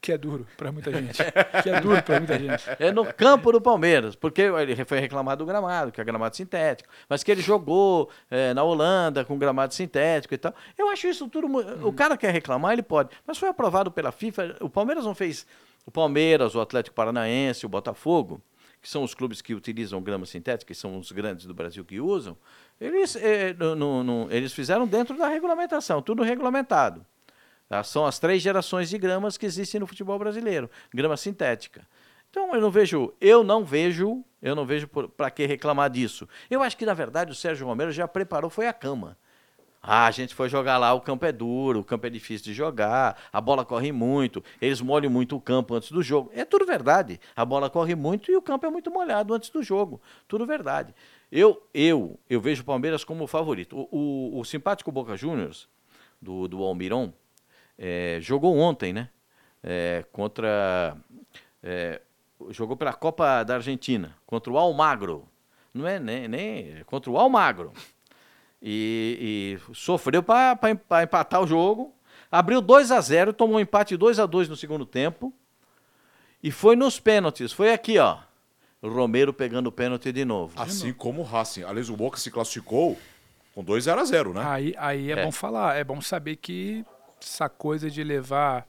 [0.00, 1.18] que é duro pra muita gente.
[1.62, 2.64] que é duro pra muita gente.
[2.80, 6.88] É no campo do Palmeiras, porque ele foi reclamado do gramado, que é gramado sintético,
[7.08, 10.54] mas que ele jogou é, na Holanda com gramado sintético e tal.
[10.78, 11.48] Eu acho isso tudo.
[11.48, 13.10] mu- O cara quer reclamar, ele pode.
[13.26, 14.56] Mas foi aprovado pela FIFA.
[14.60, 15.44] O Palmeiras não fez.
[15.84, 18.40] O Palmeiras, o Atlético Paranaense, o Botafogo,
[18.88, 22.00] que são os clubes que utilizam grama sintética, que são os grandes do Brasil que
[22.00, 22.34] usam,
[22.80, 23.18] eles,
[23.58, 27.04] no- no- no- eles fizeram dentro da regulamentação, tudo regulamentado.
[27.68, 27.84] Tá?
[27.84, 31.86] São as três gerações de gramas que existem no futebol brasileiro, grama sintética.
[32.30, 36.26] Então eu não vejo, eu não vejo, eu não vejo para que reclamar disso.
[36.50, 39.18] Eu acho que na verdade o Sérgio Romero já preparou foi a cama.
[39.80, 42.54] Ah, a gente foi jogar lá, o campo é duro, o campo é difícil de
[42.54, 46.30] jogar, a bola corre muito, eles molham muito o campo antes do jogo.
[46.34, 47.20] É tudo verdade.
[47.34, 50.00] A bola corre muito e o campo é muito molhado antes do jogo.
[50.26, 50.94] Tudo verdade.
[51.30, 53.76] Eu, eu, eu vejo o Palmeiras como favorito.
[53.76, 53.88] O,
[54.36, 55.68] o, o simpático Boca Juniors,
[56.20, 57.12] do, do Almiron,
[57.78, 59.08] é, jogou ontem, né?
[59.62, 60.96] É, contra.
[61.62, 62.00] É,
[62.50, 65.28] jogou pela Copa da Argentina, contra o Almagro.
[65.72, 67.72] Não é nem, nem contra o Almagro.
[68.60, 70.58] E, e sofreu para
[71.02, 71.94] empatar o jogo.
[72.30, 75.32] Abriu 2 a 0 tomou um empate 2 a 2 no segundo tempo.
[76.42, 77.52] E foi nos pênaltis.
[77.52, 78.18] Foi aqui, ó.
[78.80, 80.60] O Romero pegando o pênalti de novo.
[80.60, 81.64] Assim como o Racing.
[81.64, 82.96] Aliás, o Boca se classificou
[83.54, 84.42] com 2 a 0 né?
[84.44, 85.24] Aí, aí é, É.
[85.24, 86.84] bom falar, é bom saber que
[87.20, 88.66] essa coisa de levar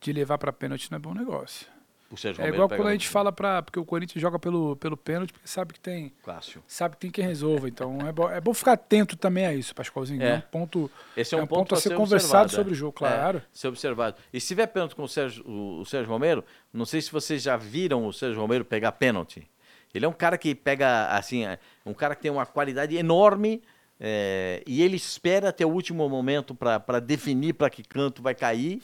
[0.00, 1.66] de levar para pênalti não é bom negócio.
[2.14, 4.38] O Sérgio É Romero igual pega quando a gente fala para porque o Corinthians joga
[4.38, 6.62] pelo, pelo pênalti porque sabe que tem Cássio.
[6.66, 7.68] sabe que tem quem resolva.
[7.68, 10.22] Então é bom, é bom ficar atento também a isso, Pascoalzinho.
[10.22, 10.30] É.
[10.30, 12.52] É um ponto Esse é um, É um ponto, ponto a ser ser conversado observado,
[12.52, 12.72] sobre é.
[12.72, 13.38] o jogo, claro.
[13.38, 14.16] É, ser observado.
[14.32, 17.42] E se tiver pênalti com o Sérgio, o, o Sérgio Romero, não sei se vocês
[17.42, 19.50] já viram o Sérgio Romero pegar pênalti.
[19.92, 23.62] Ele é um cara que pega, assim, é, um cara que tem uma qualidade enorme
[23.98, 28.82] é, e ele espera até o último momento para definir para que canto vai cair.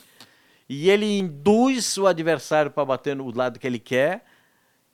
[0.73, 4.25] E ele induz o adversário para bater no lado que ele quer.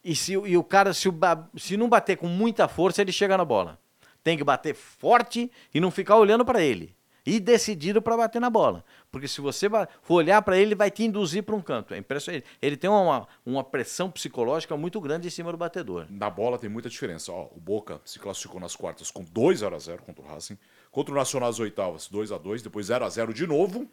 [0.02, 1.14] E, se, e o cara, se, o
[1.54, 3.78] se não bater com muita força, ele chega na bola.
[4.24, 6.96] Tem que bater forte e não ficar olhando para ele.
[7.26, 8.86] E decidido para bater na bola.
[9.12, 9.68] Porque se você
[10.00, 11.92] for olhar para ele, ele vai te induzir para um canto.
[11.92, 12.46] É impressionante.
[12.62, 16.06] Ele tem uma, uma pressão psicológica muito grande em cima do batedor.
[16.08, 17.30] Na bola tem muita diferença.
[17.30, 20.56] Ó, o Boca se classificou nas quartas com 2 x 0 contra o Racing.
[20.90, 23.86] Contra o Nacional nas oitavas, 2 x 2 depois 0 x 0 de novo.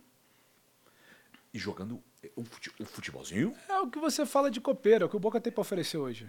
[1.54, 2.02] E jogando
[2.38, 3.54] um, fute- um futebolzinho.
[3.70, 5.98] É o que você fala de copeiro, é o que o Boca tem para oferecer
[5.98, 6.28] hoje.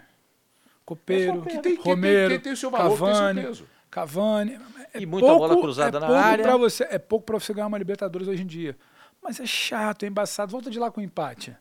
[0.84, 3.42] Copeiro, Que tem- que tem- Romero, tem- tem o seu valor, tem o seu Cavani,
[3.42, 3.66] peso.
[3.90, 4.58] Cavani.
[4.92, 6.42] É E muita bola cruzada é na pouco área.
[6.44, 8.76] Pra você, é pouco para você ganhar uma Libertadores hoje em dia.
[9.22, 10.52] Mas é chato, é embaçado.
[10.52, 11.56] Volta de lá com empate.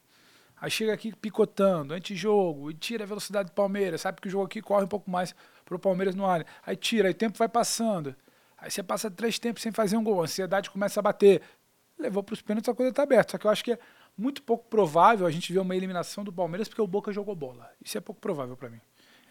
[0.60, 4.02] Aí chega aqui picotando, antijogo, e tira a velocidade do Palmeiras.
[4.02, 6.46] Sabe que o jogo aqui corre um pouco mais pro Palmeiras no área.
[6.66, 8.14] Aí tira, aí o tempo vai passando.
[8.58, 11.42] Aí você passa três tempos sem fazer um gol, a ansiedade começa a bater.
[12.00, 13.32] Levou para os pênaltis, a coisa tá aberta.
[13.34, 13.80] Só que eu acho que é
[14.18, 17.70] muito pouco provável a gente ver uma eliminação do Palmeiras porque o Boca jogou bola.
[17.84, 18.80] Isso é pouco provável para mim.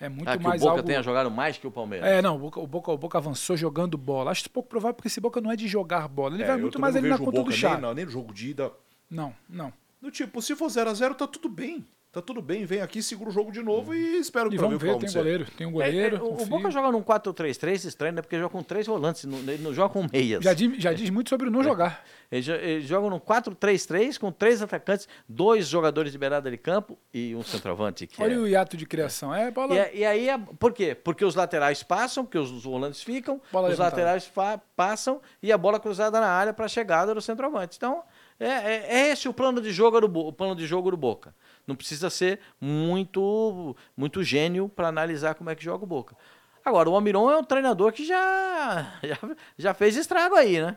[0.01, 0.87] É muito Ah, que mais o Boca algo...
[0.87, 2.09] tenha jogado mais que o Palmeiras.
[2.09, 4.31] É, não, o Boca, o, Boca, o Boca avançou jogando bola.
[4.33, 6.35] Acho pouco provável porque esse Boca não é de jogar bola.
[6.35, 7.72] Ele É, vai muito mais não ali na conta do Boca chá.
[7.72, 8.72] nem, na- nem no jogo de ida.
[9.11, 9.72] Não, não.
[10.01, 11.87] Do tipo, se for 0 x 0 tá tudo bem.
[12.12, 14.83] Tá tudo bem, vem aqui, segura o jogo de novo e espero E pra vamos
[14.83, 15.46] ver o que ver, vai tem goleiro.
[15.57, 16.16] Tem um É, goleiro.
[16.16, 16.44] é, o, o.
[16.46, 18.20] Boca joga num 4-3-3 estranho, né?
[18.20, 20.44] Porque joga com três volantes, ele não joga com meias.
[20.44, 22.05] já, diz, já diz muito sobre o não jogar.
[22.31, 27.35] Eles eles jogam num 4-3-3 com três atacantes, dois jogadores de beirada de campo e
[27.35, 28.07] um centroavante.
[28.07, 28.38] Que Olha é...
[28.38, 29.35] o hiato de criação.
[29.35, 29.75] É bola.
[29.75, 30.94] E, e aí, por quê?
[30.94, 34.03] Porque os laterais passam, porque os, os volantes ficam, Bola os levantada.
[34.03, 34.31] laterais
[34.77, 37.79] passam e a bola cruzada na área para a chegada do centroavante.
[37.79, 38.03] Então,
[38.38, 41.35] é, é- é esse o plano de jogo do, o plano de jogo do Boca.
[41.66, 46.16] Não precisa ser muito, muito gênio para analisar como é que joga o Boca.
[46.64, 49.18] Agora, o Almiron é um treinador que já, já,
[49.59, 50.77] já fez estrago aí, né?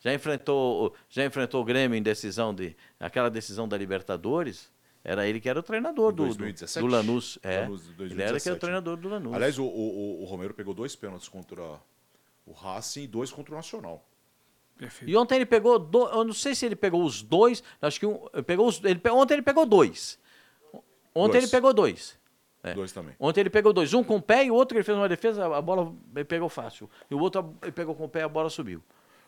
[0.00, 2.76] Já enfrentou, já enfrentou o Grêmio em decisão de.
[3.00, 4.70] aquela decisão da Libertadores.
[5.02, 6.86] Era ele que era o treinador do, do, 2017?
[6.86, 7.38] Lanús.
[7.42, 7.60] É.
[7.60, 9.34] Lanús de Ele era que era 2017, o treinador do Lanús.
[9.34, 11.62] Aliás, o, o, o Romero pegou dois pênaltis contra
[12.44, 14.04] o Racing e dois contra o Nacional.
[14.78, 15.10] Perfeito.
[15.10, 18.06] E ontem ele pegou, do, eu não sei se ele pegou os dois, acho que
[18.06, 20.18] um, pegou os, ele, ontem ele pegou dois.
[21.14, 21.44] Ontem Dois.
[21.44, 22.16] ele pegou dois.
[22.62, 22.74] É.
[22.74, 23.14] Dois também.
[23.18, 25.08] Ontem ele pegou dois, um com o pé e o outro que ele fez uma
[25.08, 26.88] defesa, a bola ele pegou fácil.
[27.10, 28.82] E o outro ele pegou com o pé e a bola subiu.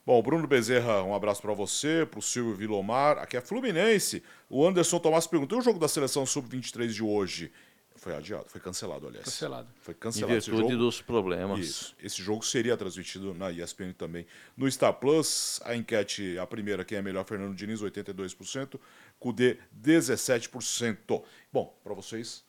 [0.06, 3.18] Bom, Bruno Bezerra, um abraço pra você, pro Silvio Vilomar.
[3.18, 4.22] Aqui é Fluminense.
[4.48, 7.52] O Anderson Tomás perguntou: e o jogo da seleção sub-23 de hoje?
[8.00, 9.26] Foi adiado, foi cancelado, aliás.
[9.26, 9.68] Cancelado.
[9.82, 10.84] Foi Em cancelado esse virtude jogo.
[10.84, 11.58] dos problemas.
[11.60, 11.94] Isso.
[12.02, 14.26] Esse jogo seria transmitido na ESPN também.
[14.56, 18.80] No Star Plus, a enquete, a primeira, quem é melhor, Fernando Diniz, 82%,
[19.18, 21.22] Cudê, 17%.
[21.52, 22.42] Bom, para vocês,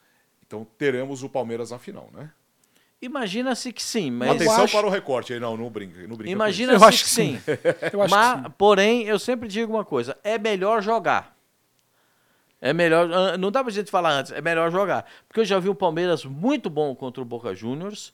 [0.46, 2.32] então teremos o Palmeiras na final, né?
[3.02, 6.00] Imagina-se que sim, mas Atenção acho- para o recorte aí, não, não brinca.
[6.08, 7.42] Não brinca imagina-se que, que sim.
[7.92, 8.54] Eu acho Mas, que sim.
[8.58, 11.36] porém, eu sempre digo uma coisa: é melhor jogar.
[12.62, 13.12] É melhor.
[13.12, 15.06] ah, Não dá pra gente falar antes, é melhor jogar.
[15.28, 18.14] Porque eu já vi o Palmeiras muito bom contra o Boca Juniors.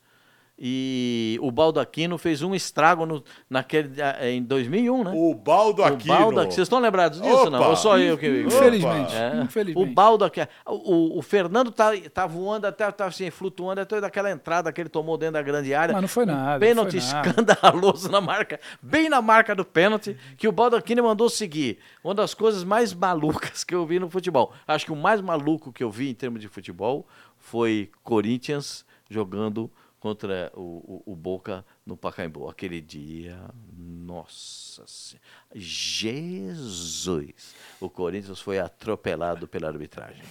[0.60, 5.12] E o Baldaquino fez um estrago no, naquele, ah, em 2001, né?
[5.14, 7.50] O Baldo O vocês estão lembrados disso, Opa!
[7.52, 7.70] não?
[7.70, 8.42] Ou só eu que.
[8.42, 9.14] Infelizmente.
[9.14, 9.42] É.
[9.44, 9.92] Infelizmente.
[9.92, 10.42] O Baldo aqui.
[10.66, 14.90] O, o Fernando tá, tá voando até, tá assim, flutuando até daquela entrada que ele
[14.90, 15.94] tomou dentro da grande área.
[15.94, 17.30] Mas não foi Um nada, Pênalti não foi nada.
[17.30, 21.78] escandaloso na marca, bem na marca do pênalti, que o Baldaquini mandou seguir.
[22.04, 24.52] Uma das coisas mais malucas que eu vi no futebol.
[24.68, 27.06] Acho que o mais maluco que eu vi em termos de futebol
[27.38, 29.70] foi Corinthians jogando
[30.08, 32.50] contra o, o- o Boca no Pacaembu.
[32.50, 33.38] Aquele dia,
[33.78, 35.26] Nossa Senhora.
[35.54, 37.54] Jesus!
[37.80, 40.24] O Corinthians foi atropelado pela arbitragem.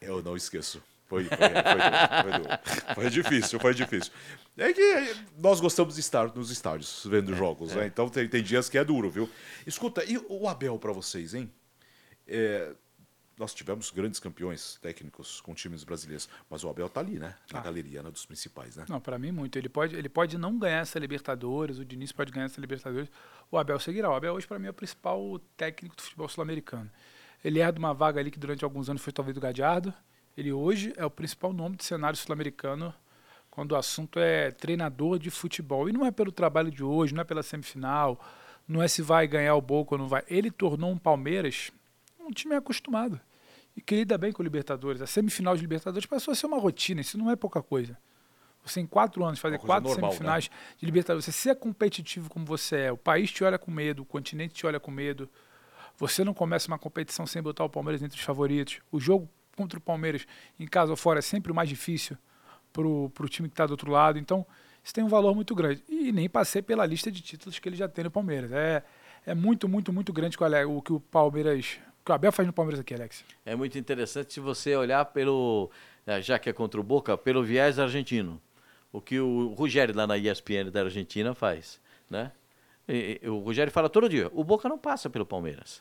[0.00, 0.82] Eu não esqueço.
[1.06, 4.12] Foi, foi, foi, foi, foi, foi difícil, foi difícil.
[4.56, 7.86] É que nós gostamos de estar nos estádios vendo jogos, né?
[7.86, 9.28] Então tem, tem dias que é duro, viu?
[9.66, 11.50] Escuta, e o Abel para vocês, hein?
[12.26, 12.72] É,
[13.38, 17.34] nós tivemos grandes campeões técnicos com times brasileiros, mas o Abel tá ali, né?
[17.52, 17.62] Na Ah.
[17.62, 18.84] galeria né, dos principais, né?
[18.88, 19.58] Não, para mim muito.
[19.58, 23.08] Ele pode, ele pode não ganhar essa Libertadores, o Diniz pode ganhar essa Libertadores.
[23.50, 24.10] O Abel seguirá.
[24.10, 26.90] O Abel hoje para mim é o principal técnico do futebol sul-americano.
[27.44, 29.92] Ele herda uma vaga ali que durante alguns anos foi talvez do Gadiardo.
[30.36, 32.94] Ele hoje é o principal nome do cenário sul-americano
[33.50, 35.88] quando o assunto é treinador de futebol.
[35.88, 38.18] E não é pelo trabalho de hoje, não é pela semifinal,
[38.66, 40.22] não é se vai ganhar o Boca ou não vai.
[40.28, 41.70] Ele tornou um Palmeiras
[42.26, 43.20] um time acostumado
[43.76, 45.00] e que lida bem com o Libertadores.
[45.00, 47.96] A semifinal de Libertadores passou a ser uma rotina, isso não é pouca coisa.
[48.64, 50.16] Você em quatro anos fazer quatro normal, né?
[50.16, 54.02] semifinais de Libertadores, você ser competitivo como você é, o país te olha com medo,
[54.02, 55.28] o continente te olha com medo,
[55.96, 58.80] você não começa uma competição sem botar o Palmeiras entre os favoritos.
[58.90, 60.26] O jogo contra o Palmeiras,
[60.58, 62.16] em casa ou fora, é sempre o mais difícil
[62.72, 64.18] pro, pro time que está do outro lado.
[64.18, 64.46] Então,
[64.82, 65.82] isso tem um valor muito grande.
[65.88, 68.50] E nem passei pela lista de títulos que ele já tem no Palmeiras.
[68.52, 68.82] É,
[69.26, 71.78] é muito, muito, muito grande é o que o Palmeiras.
[72.02, 73.24] O que o Abel faz no Palmeiras aqui, Alex.
[73.46, 75.70] É muito interessante se você olhar pelo,
[76.04, 78.42] eh, já que é contra o Boca, pelo viés argentino.
[78.92, 82.32] O que o Rogério lá na ESPN da Argentina faz, né?
[82.88, 85.80] E- o Rogério fala todo dia, o Boca não passa pelo Palmeiras.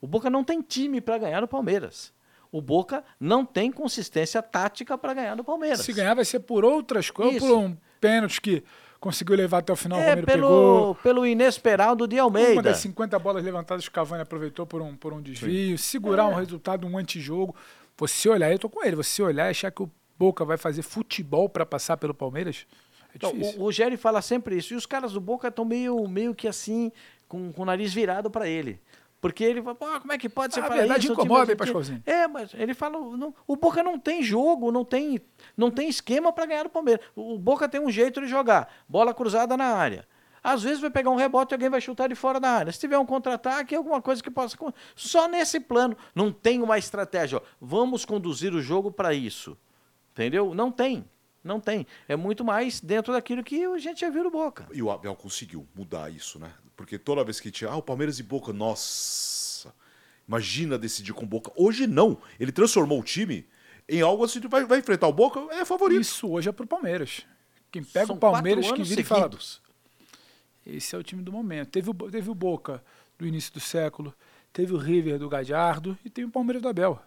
[0.00, 2.12] O Boca não tem time para ganhar no Palmeiras.
[2.50, 5.80] O Boca não tem consistência tática para ganhar no Palmeiras.
[5.80, 8.62] Se ganhar, vai ser por outras coisas, por um pênalti que
[9.02, 10.94] conseguiu levar até o final, o É Palmeiras pelo, pegou.
[11.02, 12.62] pelo inesperado de Uma Almeida.
[12.62, 16.26] das 50 bolas levantadas que o Cavani aproveitou por um, por um desvio, segurar É.
[16.26, 17.54] um resultado, um antijogo.
[17.98, 20.82] Você olhar, eu tô com ele, você olhar e achar que o Boca vai fazer
[20.82, 22.64] futebol para passar pelo Palmeiras,
[23.12, 23.58] é Então, difícil.
[23.60, 24.72] o Rogério fala sempre isso.
[24.72, 26.92] E os caras do Boca estão meio, meio que assim,
[27.28, 28.78] com, com o nariz virado para ele.
[29.22, 31.12] Porque ele fala, Pô, como é que pode você A falar verdade isso?
[31.12, 32.02] Incomoda, hein, argentino?" Pascoalzinho?
[32.04, 35.20] É, mas ele fala, não, o Boca não tem jogo, não tem,
[35.56, 37.06] não tem esquema para ganhar do Palmeiras.
[37.14, 40.08] O Boca tem um jeito de jogar, bola cruzada na área.
[40.42, 42.72] Às vezes vai pegar um rebote e alguém vai chutar de fora da área.
[42.72, 44.56] Se tiver um contra-ataque, alguma coisa que possa.
[44.96, 45.96] Só nesse plano.
[46.16, 47.38] Não tem uma estratégia.
[47.38, 49.56] Ó, vamos conduzir o jogo para isso.
[50.10, 50.52] Entendeu?
[50.52, 51.04] Não tem.
[51.44, 51.86] Não tem.
[52.08, 54.66] É muito mais dentro daquilo que a gente já viu no Boca.
[54.72, 56.52] E o Abel conseguiu mudar isso, né?
[56.82, 59.72] Porque toda vez que tinha, ah, o Palmeiras e Boca, nossa,
[60.26, 61.52] imagina decidir com Boca.
[61.54, 62.20] Hoje não.
[62.40, 63.46] Ele transformou o time
[63.88, 66.00] em algo assim, vai, vai enfrentar o Boca, é favorito.
[66.00, 67.24] Isso hoje é pro Palmeiras.
[67.70, 69.62] Quem pega São o Palmeiras que vira e fala, seguidos.
[70.66, 71.68] esse é o time do momento.
[71.70, 72.82] Teve o, teve o Boca
[73.16, 74.12] do início do século,
[74.52, 77.00] teve o River do Gadiardo e tem o Palmeiras do Abel.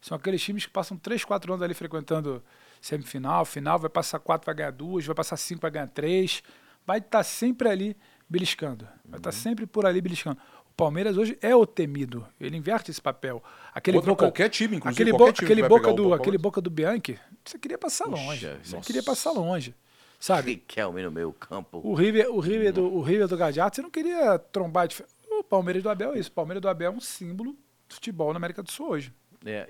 [0.00, 2.40] São aqueles times que passam 3, 4 anos ali frequentando
[2.80, 6.40] semifinal, final, vai passar 4, vai ganhar duas, vai passar 5, vai ganhar 3.
[6.86, 7.96] Vai estar sempre ali
[8.32, 8.88] beliscando.
[9.04, 10.38] Vai estar sempre por ali beliscando.
[10.66, 12.26] O Palmeiras hoje é o temido.
[12.40, 13.42] Ele inverte esse papel.
[13.74, 17.18] Aquele Contra qualquer time, inclusive, aquele, bo- time aquele boca do, aquele boca do Bianchi,
[17.44, 18.58] você queria passar Puxa, longe.
[18.62, 18.86] Você nossa.
[18.86, 19.74] queria passar longe.
[20.18, 20.52] Sabe?
[20.52, 21.80] Riquelme no meio campo.
[21.84, 24.96] O River, o River, do, o River do Gadiardo, você não queria trombar de.
[25.30, 26.30] O Palmeiras do Abel é isso.
[26.30, 27.52] O Palmeiras do Abel é um símbolo
[27.88, 29.12] do futebol na América do Sul hoje.
[29.44, 29.66] É,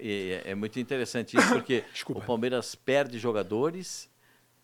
[0.47, 4.09] é, é muito interessante isso, porque o Palmeiras perde jogadores,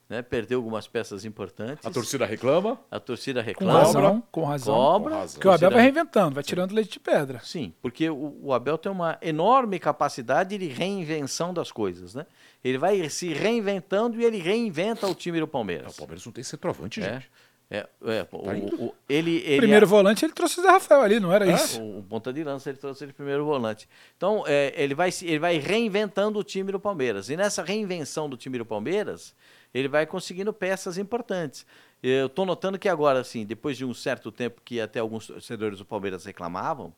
[0.09, 0.23] né?
[0.23, 1.85] perdeu algumas peças importantes.
[1.85, 2.79] A torcida reclama.
[2.91, 3.79] A torcida Com reclama.
[3.81, 4.75] razão, com razão.
[4.75, 5.11] Cobra.
[5.13, 5.35] Com razão.
[5.35, 7.41] Porque o Abel vai reinventando, vai tirando leite de pedra.
[7.45, 12.27] Sim, porque o, o Abel tem uma enorme capacidade de reinvenção das coisas, né?
[12.65, 15.95] Ele vai se reinventando e ele reinventa o time do Palmeiras.
[15.95, 17.31] o Palmeiras não tem centroavante, É, gente.
[17.71, 18.75] é, é, o- Tá indo.
[18.83, 21.55] o- ele, ele Primeiro volante, ele trouxe o Zé Rafael ali, não era É?
[21.55, 21.81] isso?
[21.81, 23.89] O, o ponta de lança ele trouxe ele primeiro volante.
[24.17, 27.29] Então, é, ele, vai, ele vai reinventando o time do Palmeiras.
[27.29, 29.35] E nessa reinvenção do time do Palmeiras,
[29.73, 31.67] ele vai conseguindo peças importantes.
[32.03, 35.79] Eu estou notando que agora, assim, depois de um certo tempo que até alguns torcedores
[35.79, 36.95] do Palmeiras reclamavam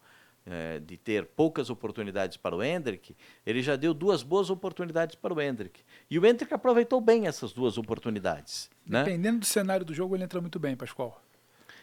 [0.47, 3.15] é, de ter poucas oportunidades para o Hendrick,
[3.47, 5.81] ele já deu duas boas oportunidades para o Hendrick.
[6.11, 8.71] E o Hendrick aproveitou bem essas duas oportunidades.
[8.87, 9.05] Né?
[9.05, 11.23] Dependendo do cenário do jogo, ele entra muito bem, Pascoal.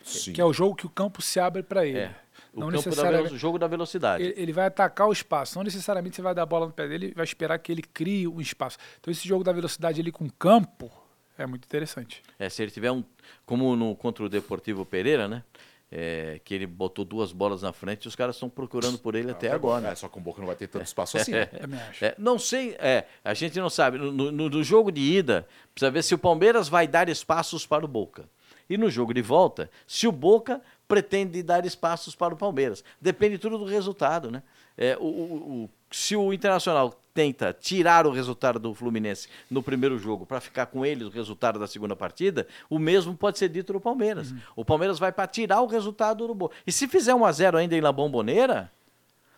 [0.03, 0.33] Sim.
[0.33, 1.99] Que é o jogo que o campo se abre para ele.
[1.99, 2.15] É,
[2.53, 4.23] o Não campo necessariamente- jogo da velocidade.
[4.23, 5.57] Ele, ele vai atacar o espaço.
[5.57, 8.27] Não necessariamente você vai dar a bola no pé dele, vai esperar que ele crie
[8.27, 8.77] um espaço.
[8.99, 10.91] Então, esse jogo da velocidade ali com o campo
[11.37, 12.23] é muito interessante.
[12.39, 13.03] É, se ele tiver um.
[13.45, 15.43] Como no, contra o Deportivo Pereira, né?
[15.89, 19.31] É, que ele botou duas bolas na frente e os caras estão procurando por ele
[19.31, 19.87] até agora.
[19.87, 21.31] É, só que o Boca não vai ter tanto espaço assim.
[21.31, 21.47] né?
[22.01, 23.97] É, não sei, é, a gente não sabe.
[23.97, 27.85] No, no- no jogo de ida, precisa ver se o Palmeiras vai dar espaços para
[27.85, 28.25] o Boca.
[28.69, 32.83] E no jogo de volta, se o Boca pretende dar espaços para o Palmeiras.
[33.01, 34.41] Depende tudo do resultado, né?
[34.77, 39.97] É, o, o- o- se o Internacional tenta tirar o resultado do Fluminense no primeiro
[39.97, 43.73] jogo para ficar com ele o resultado da segunda partida, o mesmo pode ser dito
[43.73, 44.31] do Palmeiras.
[44.31, 44.39] Uhum.
[44.57, 46.55] O Palmeiras vai para tirar o resultado do Boca.
[46.65, 48.71] E se fizer 1 a 0 ainda em La Bombonera,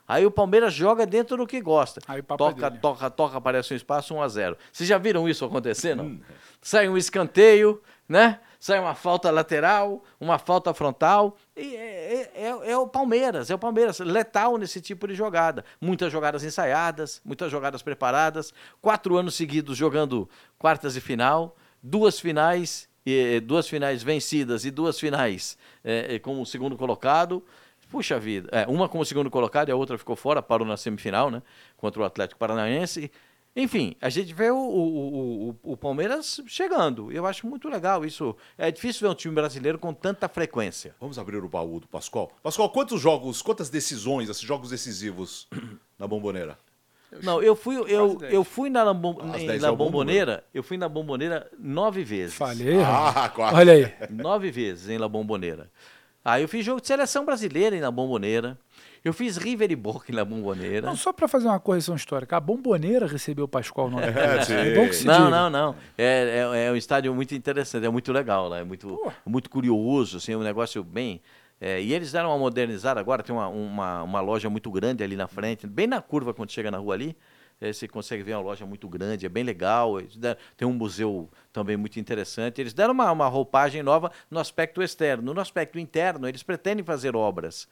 [0.07, 2.01] aí o Palmeiras joga dentro do que gosta.
[2.09, 4.57] É toca, toca, toca, aparece um espaço 1 a 0.
[4.73, 6.19] Vocês já viram isso acontecer, não?
[6.61, 8.39] Sai um escanteio, né?
[8.59, 11.37] Sai uma falta lateral, uma falta frontal.
[11.55, 15.63] E é, é- é- é o Palmeiras, é o Palmeiras, letal nesse tipo de jogada.
[15.79, 18.51] Muitas jogadas ensaiadas, muitas jogadas preparadas.
[18.81, 24.99] Quatro anos seguidos jogando quartas de final, duas finais, eh, duas finais vencidas e duas
[24.99, 27.41] finais eh, eh, como segundo colocado.
[27.89, 31.31] Puxa vida, é, uma como segundo colocado e a outra ficou fora, parou na semifinal,
[31.31, 31.41] né?
[31.75, 33.11] Contra o Atlético Paranaense.
[33.61, 37.11] Enfim, a gente vê o, o, o, o Palmeiras chegando.
[37.11, 38.33] Eu acho muito legal isso.
[38.57, 40.95] É difícil ver um time brasileiro com tanta frequência.
[40.99, 42.31] Vamos abrir o baú do Pascoal.
[42.41, 45.45] Pascoal, quantos jogos, quantas decisões, esses jogos decisivos
[45.99, 46.57] na bomboneira?
[47.21, 50.43] Não, eu fui, eu, eu fui na, Lambom, Às em- 10 na é bom bomboneira,
[50.53, 52.35] eu fui na bomboneira nove vezes.
[52.35, 52.77] Falei.
[52.81, 53.55] Ah, quase.
[53.55, 53.91] Olha aí.
[54.09, 55.69] Nove vezes em La Bombonera.
[56.23, 58.57] Aí eu fiz jogo de seleção brasileira em La Bombonera.
[59.03, 60.85] Eu fiz River e Boca em La Bombonera.
[60.87, 64.69] Não, só para fazer uma correção histórica, a Bomboneira recebeu o Pascoal no É.
[64.71, 65.29] É bom que se Não, diga.
[65.29, 65.75] não, não.
[65.97, 69.11] É, é, é um estádio muito interessante, é muito legal lá, é muito, Pô.
[69.25, 71.21] muito curioso, assim, é um negócio bem.
[71.61, 75.15] é, e eles deram uma modernizada agora, tem uma, uma, uma loja muito grande ali
[75.15, 77.15] na frente, bem na curva quando chega na rua ali.
[77.61, 80.01] é, você consegue ver uma loja muito grande, é bem legal.
[80.17, 82.59] deram- tem um museu também muito interessante.
[82.61, 85.33] Eles deram uma, uma roupagem nova no aspecto externo.
[85.33, 87.67] No aspecto interno, eles pretendem fazer obras.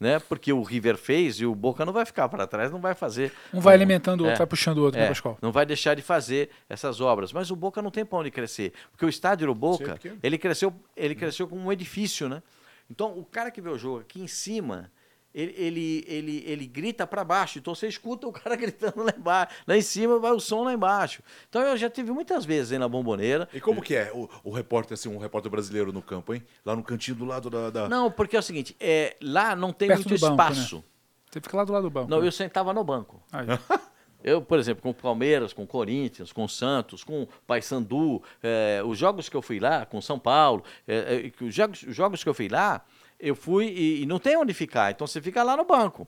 [0.00, 0.18] Né?
[0.18, 3.30] Porque o River fez e o Boca não vai ficar para trás, não vai fazer.
[3.52, 4.38] Um vai alimentando o outro, É.
[4.38, 5.36] vai puxando o outro, né, É, Pascoal?
[5.42, 7.34] não vai deixar de fazer essas obras.
[7.34, 8.72] Mas o Boca não tem para onde crescer.
[8.90, 12.42] Porque o estádio do Boca, ele cresceu, ele cresceu como um edifício, né?
[12.90, 14.90] Então, o cara que vê o jogo aqui em cima,
[15.34, 17.58] ele, ele, ele, ele grita para baixo.
[17.58, 19.54] Então, você escuta o cara gritando lá embaixo.
[19.66, 21.22] Lá em cima vai o som lá embaixo.
[21.48, 23.48] Então, eu já tive muitas vezes aí na Bomboneira.
[23.52, 26.42] E como que é o, o repórter, assim, um repórter brasileiro no campo, hein?
[26.64, 27.70] Lá no cantinho do lado da...
[27.70, 30.50] da- Não, porque é o seguinte, é, lá não tem Perto muito banco, né?
[30.50, 30.84] espaço.
[31.30, 32.10] Você fica lá do lado do banco.
[32.10, 32.26] Não, né?
[32.26, 33.22] eu sentava no banco.
[33.32, 33.46] Aí.
[34.22, 38.22] Eu, por exemplo, com o Palmeiras, com o Corinthians, com o Santos, com o Paysandu,
[38.42, 41.82] eh, os jogos que eu fui lá, com o São Paulo, eh, que os, jogos,
[41.84, 42.84] os jogos que eu fui lá,
[43.20, 46.06] eu fui e, e não tem onde ficar, então você fica lá no banco.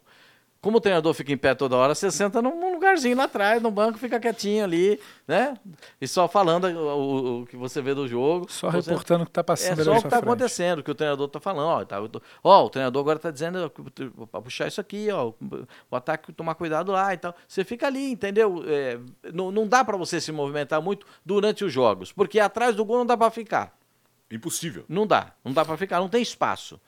[0.60, 3.68] Como o treinador fica em pé toda hora, você senta num lugarzinho lá atrás, no
[3.68, 5.54] banco, fica quietinho ali, né?
[6.00, 8.46] E só falando o, o- que você vê do jogo.
[8.48, 10.84] Só Você- reportando o que tá é passando ali só o que está acontecendo, o
[10.84, 11.66] que o treinador está falando.
[11.66, 13.68] Ó, tá, tô- ó, o treinador agora está dizendo
[14.30, 15.32] para puxar isso aqui, ó,
[15.90, 17.34] o ataque tomar cuidado lá e tal.
[17.48, 18.62] Você fica ali, entendeu?
[18.64, 19.00] É,
[19.34, 22.98] não, não dá para você se movimentar muito durante os jogos, porque atrás do gol
[22.98, 23.76] não dá para ficar.
[24.30, 24.84] Impossível.
[24.88, 26.80] Não dá, não dá para ficar, não tem espaço.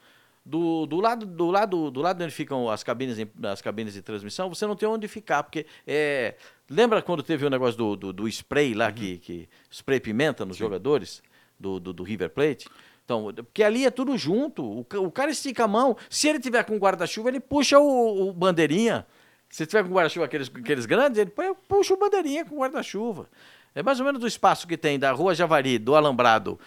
[0.45, 4.47] Do, do lado do lado do lado onde ficam as cabines as cabines de transmissão,
[4.47, 6.35] você não tem onde ficar, porque é,
[6.69, 10.55] lembra quando teve o negócio do, do, do spray lá que, que spray pimenta nos
[10.55, 11.23] jogadores
[11.59, 12.69] do, do, do River Plate?
[13.03, 14.63] Então, porque ali é tudo junto.
[14.63, 15.95] O, o cara estica a mão.
[16.09, 19.05] Se ele tiver com guarda-chuva, ele puxa o, o bandeirinha.
[19.49, 21.31] Se tiver com guarda-chuva aqueles, aqueles grandes, ele
[21.67, 23.29] puxa o bandeirinha com guarda-chuva.
[23.75, 26.57] É mais ou menos o espaço que tem da Rua Javari, do Alambrado,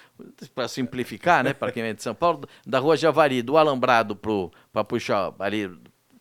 [0.55, 4.85] para simplificar, né, para quem é de São Paulo, da Rua Javari, do Alambrado para
[4.85, 5.71] puxar ali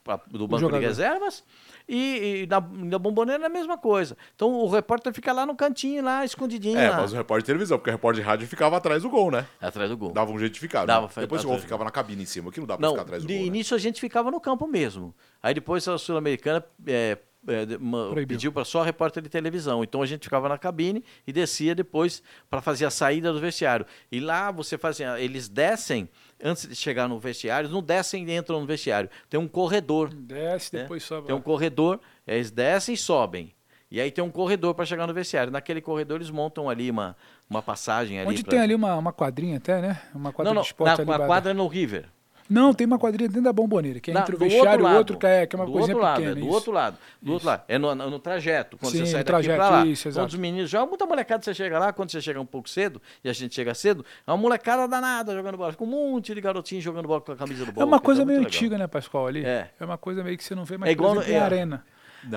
[0.03, 1.43] pra- do banco de reservas,
[1.89, 4.17] e, e na, na bomboneira é a mesma coisa.
[4.35, 7.47] Então o repórter fica lá no cantinho, lá escondidinho, É, lá, mas o repórter de
[7.47, 9.45] televisão, porque o repórter de rádio ficava atrás do gol, né?
[9.61, 10.11] atrás do gol.
[10.11, 10.85] Dava um jeito de ficar.
[10.85, 11.13] Dava, né?
[11.17, 13.23] Depois o gol ficava na cabine em cima, aqui não dá pra Não, ficar atrás
[13.23, 13.41] do de gol.
[13.41, 13.47] né?
[13.47, 15.13] início a gente ficava no campo mesmo.
[15.41, 17.17] Aí depois a Sul-Americana é,
[17.47, 19.83] é, uma- pediu para só repórter de televisão.
[19.83, 23.85] Então a gente ficava na cabine e descia depois para fazer a saída do vestiário.
[24.11, 26.09] E lá você fazia, eles descem
[26.43, 29.09] antes de chegar no vestiário, não descem e entram no vestiário.
[29.29, 30.13] Tem um corredor.
[30.13, 30.81] Desce, né?
[30.83, 31.27] depois sobe.
[31.27, 33.53] Tem um corredor, eles descem e sobem.
[33.89, 35.49] E aí tem um corredor para chegar no vestiário.
[35.51, 37.15] Naquele corredor eles montam ali uma,
[37.49, 38.29] uma passagem ali.
[38.31, 40.01] Onde pra- tem ali uma, uma quadrinha até, né?
[40.13, 41.11] Uma quadra Não, não, de esporte na, ali.
[41.13, 42.05] a ba- quadra é no River.
[42.49, 44.85] Não, tem uma quadrinha dentro da bomboneira, que é Na- entre o vestiário e o
[44.85, 46.31] lado, outro, que é, que é uma do coisinha outro lado, pequena.
[46.31, 46.49] é do isso.
[46.55, 46.97] outro lado.
[47.21, 47.63] Do outro lado.
[47.67, 48.77] É no, no trajeto.
[48.77, 49.85] Quando Sim, você sai daqui pra lá.
[49.85, 50.23] isso, exato.
[50.25, 53.01] Quando os meninos jogam, muita molecada você chega lá, quando você chega um pouco cedo,
[53.23, 55.73] e a gente chega cedo, é uma molecada danada jogando bola.
[55.73, 57.85] Com um monte de garotinho jogando bola com a camisa do É bola.
[57.87, 58.57] uma coisa meio muito legal.
[58.63, 59.27] antiga, né, Pascoal?
[59.27, 59.43] Ali.
[59.45, 59.69] É.
[59.81, 61.43] uma coisa meio que você não vê mais É igual por exemplo, em é.
[61.43, 61.85] arena.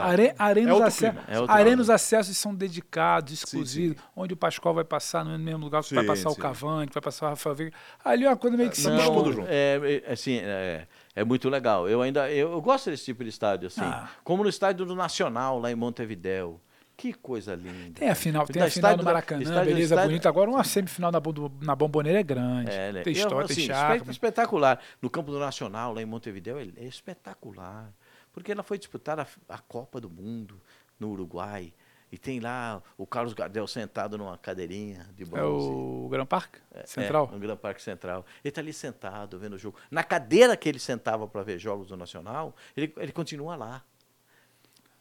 [0.00, 4.74] Are, arena, É os outro ace- clima, é acessos são dedicados, exclusivos, onde o Pascoal
[4.74, 6.40] vai passar no mesmo lugar que vai Sim, passar o sim.
[6.40, 7.76] Cavante, vai passar o Rafael Veiga.
[8.04, 9.14] Ali é uma coisa meio que se Não, mistura.
[9.16, 9.48] tudo junto.
[9.50, 11.88] É, é, assim, é, é muito legal.
[11.88, 14.08] Eu ainda eu, eu gosto desse tipo de estádio assim, Ah.
[14.22, 16.60] como no estádio do Nacional lá em Montevidéu.
[16.96, 17.98] Que coisa linda.
[17.98, 20.28] Tem a final, tem a final da- Maracanã, estádio- beleza, estádio- bonita.
[20.28, 21.18] Agora uma semifinal na,
[21.62, 22.70] na Bomboneira é grande.
[22.70, 23.00] É, né?
[23.02, 24.02] Tem Eu, história, assim, tem charme.
[24.10, 24.78] espetacular.
[25.00, 27.90] No campo do Nacional, lá em Montevideo, é, é espetacular.
[28.32, 30.60] Porque ela foi disputar a, a Copa do Mundo
[30.98, 31.72] no Uruguai.
[32.12, 35.68] E tem lá o Carlos Gardel sentado numa cadeirinha de É bronze.
[35.68, 37.28] o Gran Park Central?
[37.30, 38.26] É, no Gran Parque Central.
[38.42, 39.78] Ele está ali sentado, vendo o jogo.
[39.90, 43.84] Na cadeira que ele sentava para ver jogos do Nacional, ele, ele continua lá.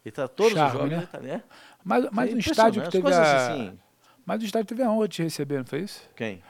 [0.05, 0.97] Ele tá todos Charme, os jogos, né?
[0.97, 1.43] ele tá, né?
[1.83, 3.47] Mas, mas É um estádio que teve a...
[3.47, 3.79] assim.
[4.23, 6.07] Mas o estádio teve a honra de te receber, não foi isso?
[6.15, 6.43] Quem?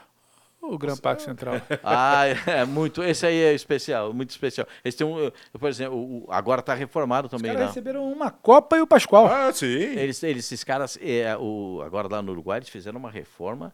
[0.62, 1.54] O Gran Parque Central.
[1.82, 3.02] Ah, é muito.
[3.02, 4.66] Esse aí é especial, muito especial.
[4.84, 7.66] Esse tem um, por exemplo, o- o- agora está reformado Os também caras lá.
[7.68, 9.26] receberam uma Copa e o Pascoal.
[9.26, 9.66] Ah, sim.
[9.66, 13.72] Eles, eles, esses caras, é, o, agora lá no Uruguai, eles fizeram uma reforma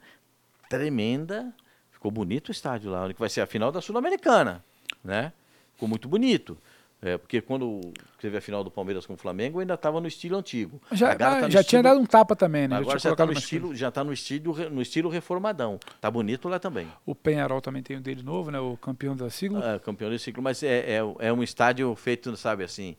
[0.68, 1.52] tremenda.
[1.90, 4.64] Ficou bonito o estádio lá, onde vai ser a final da Sul-Americana,
[5.02, 5.32] né?
[5.74, 6.56] Ficou muito bonito.
[7.02, 10.36] É, porque quando teve a final do Palmeiras com o Flamengo, ainda estava no estilo
[10.38, 10.80] antigo.
[10.90, 12.76] já tá já tinha estilo- dado um tapa também, né?
[12.76, 15.78] Agora já está no estilo, já tá no estilo, no estilo reformadão.
[16.00, 16.88] Tá bonito lá também.
[17.04, 18.58] O Penharol também tem um dele novo, né?
[18.58, 19.74] O campeão da sigla.
[19.74, 22.96] Ah, campeão do ciclo, mas é, é, é um estádio feito, sabe assim.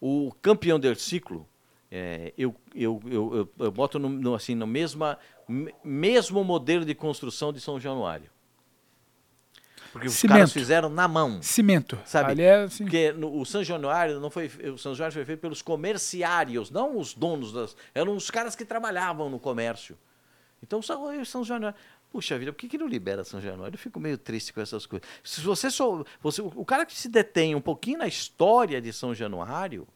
[0.00, 1.46] O campeão do ciclo,
[1.90, 6.94] é, eu, eu, eu, eu, boto no, no, assim, no mesma, me- mesmo modelo de
[6.94, 8.30] construção de São Januário.
[9.94, 10.34] Porque os Cimento.
[10.38, 11.40] caras fizeram na mão.
[11.40, 11.96] Cimento.
[12.04, 12.32] Sabe?
[12.32, 12.82] Ali é assim.
[12.82, 16.98] Porque no- o São Januário não foi, o São Januário foi feito pelos comerciários, não
[16.98, 19.96] os donos das, eram os caras que trabalhavam no comércio.
[20.60, 21.78] Então São, o São Januário,
[22.10, 23.76] puxa vida, por que, que não libera São Januário?
[23.76, 25.08] Eu fico meio triste com essas coisas.
[25.22, 29.14] Se você só, você, o cara que se detém um pouquinho na história de São
[29.14, 29.86] Januário,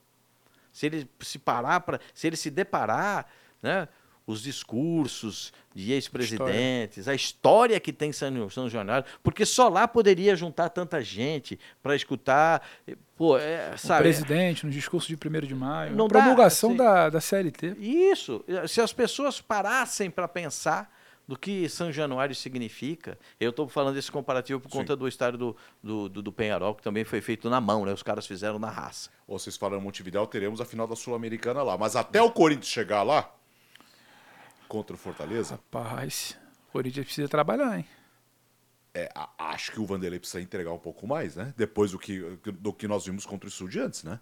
[0.73, 3.27] se ele se parar para, se ele se deparar,
[3.61, 3.89] né,
[4.29, 10.37] os discursos de ex-presidentes, a história que tem São, São Januário, porque só lá poderia
[10.37, 12.63] juntar tanta gente para escutar,
[13.17, 14.03] pô, é, O sabe?
[14.03, 15.97] presidente, no discurso de 1 de maio.
[15.97, 16.77] Não a dá, promulgação assim.
[16.77, 17.77] da, da CLT.
[17.79, 18.45] Isso.
[18.69, 20.95] Se as pessoas parassem para pensar
[21.27, 24.79] do que São Januário significa, eu estou falando desse comparativo por Sim.
[24.79, 27.95] conta do estádio do, do, do, do Penharol, que também foi feito na mão, né?
[27.95, 29.09] Os caras fizeram na raça.
[29.27, 31.79] Ou vocês falaram Montevidéu, teremos a final da Sul-Americana lá.
[31.79, 33.31] Mas até o Corinthians chegar lá,
[34.69, 36.39] contra o Fortaleza, Rapaz,
[36.69, 37.85] o Corinthians precisa trabalhar, hein?
[38.95, 39.09] é,
[39.39, 41.55] acho que o Vanderlei precisa entregar um pouco mais, né?
[41.57, 42.21] Depois do que,
[42.53, 44.19] do que nós vimos contra o Estudiantes, né?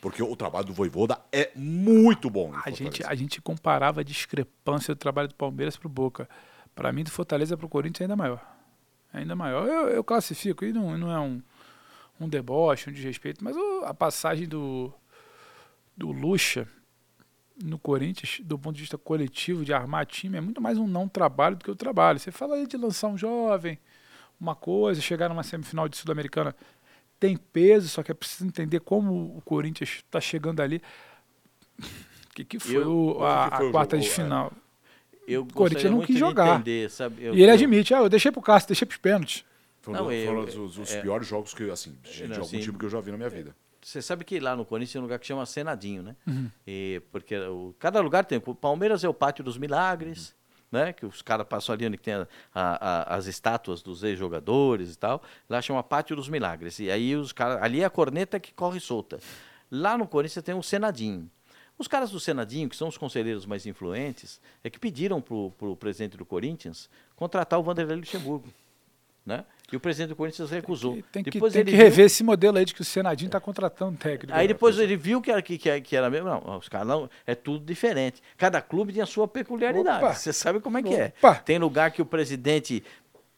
[0.00, 2.52] Porque o trabalho do Voivoda é muito bom.
[2.64, 6.28] A gente, a gente comparava a discrepância do trabalho do Palmeiras pro Boca.
[6.74, 8.56] Para mim, do Fortaleza pro Corinthians é ainda maior.
[9.14, 9.66] É ainda maior.
[9.66, 11.40] Eu, eu classifico, e não, não é um,
[12.20, 14.92] um deboche, um desrespeito, mas o- a passagem do,
[15.96, 16.68] do Lucha
[17.62, 21.08] no Corinthians, do ponto de vista coletivo, de armar time, é muito mais um não
[21.08, 22.18] trabalho do que o trabalho.
[22.18, 23.78] Você fala aí de lançar um jovem,
[24.40, 26.54] uma coisa, chegar numa semifinal de Sul-Americana
[27.20, 30.82] tem peso, só que é preciso entender como o Corinthians está chegando ali.
[31.78, 31.82] O
[32.34, 34.10] que, que foi Eu- o- a, onde que foi a o quarta de É.
[34.10, 34.52] final?
[35.26, 36.56] Eu Corinthians gostaria não quis jogar.
[36.56, 37.22] entender, sabe?
[37.24, 39.44] Eu- e ele eu- admite, ah, eu deixei pro Cássio, deixei pros pênaltis.
[39.80, 42.48] Foram, Não, eu- foram os, os é- piores jogos que, assim, de, de Não, algum
[42.48, 42.60] sim.
[42.60, 43.54] time que eu já vi na minha vida.
[43.84, 46.16] Você sabe que lá no Corinthians tem um lugar que chama Senadinho, né?
[46.26, 46.50] Uhum.
[46.66, 48.42] E porque o, cada lugar tem.
[48.44, 50.34] O Palmeiras é o Pátio dos Milagres,
[50.72, 50.92] né?
[50.92, 54.98] Que os caras passam ali onde tem a- a- a- as estátuas dos ex-jogadores e
[54.98, 55.22] tal.
[55.48, 56.78] Lá chama Pátio dos Milagres.
[56.78, 57.62] E aí os caras.
[57.62, 59.18] Ali é a corneta que corre solta.
[59.70, 61.30] Lá no Corinthians tem o Senadinho.
[61.76, 65.74] Os caras do Senadinho, que são os conselheiros mais influentes, é que pediram pro, pro
[65.76, 68.48] presidente do Corinthians contratar o Vanderlei Luxemburgo.
[69.24, 69.44] Né?
[69.72, 70.98] E o presidente do Corinthians recusou.
[71.10, 73.40] Tem que, Depois tem que viu- rever esse modelo aí de que o Senadinho tá
[73.40, 74.36] contratando técnico.
[74.36, 76.28] Aí depois ele viu que era, que, que, era mesmo.
[76.28, 77.08] Não, os caras não.
[77.26, 78.22] É tudo diferente.
[78.36, 80.04] Cada clube tem a sua peculiaridade.
[80.04, 80.14] Opa!
[80.14, 81.12] Você sabe como é que é.
[81.18, 81.36] Opa!
[81.36, 82.84] Tem lugar que o presidente,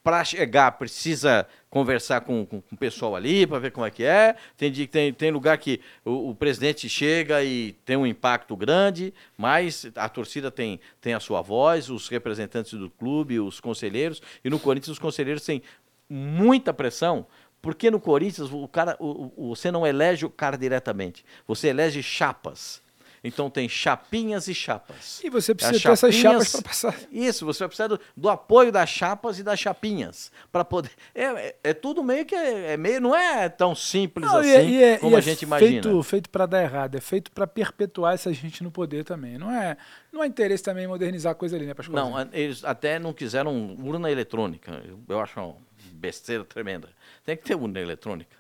[0.06, 4.04] para chegar, precisa conversar com, com, com o pessoal ali para ver como é que
[4.04, 4.36] é.
[4.56, 9.90] Tem, tem, tem lugar que o, o presidente chega e tem um impacto grande, mas
[9.96, 14.22] a torcida tem, tem a sua voz, os representantes do clube, os conselheiros.
[14.44, 15.60] E no Corinthians, os conselheiros têm
[16.08, 17.26] muita pressão.
[17.60, 22.00] Porque no Corinthians o cara, o- o- você não elege o cara diretamente, você elege
[22.00, 22.80] chapas.
[23.24, 25.20] Então tem chapinhas e chapas.
[25.24, 26.94] E você precisa As ter essas chapas chapinhas- para passar.
[27.10, 30.90] Isso, você vai precisar do, do apoio das chapas e das chapinhas para poder.
[31.14, 34.48] É, é, é tudo meio que é, é meio, não é tão simples Não, assim
[34.48, 35.82] e é- e é- como e a é gente imagina.
[35.82, 39.38] Feito, feito para dar errado, é feito para perpetuar essa gente no poder também.
[39.38, 39.76] Não é,
[40.12, 42.10] não é interesse também modernizar a coisa ali, né, Pascoal?
[42.10, 44.70] Não, eles até não quiseram urna eletrônica.
[44.86, 45.56] Eu, eu acho uma
[45.92, 46.88] besteira tremenda.
[47.24, 48.36] Tem que ter urna eletrônica.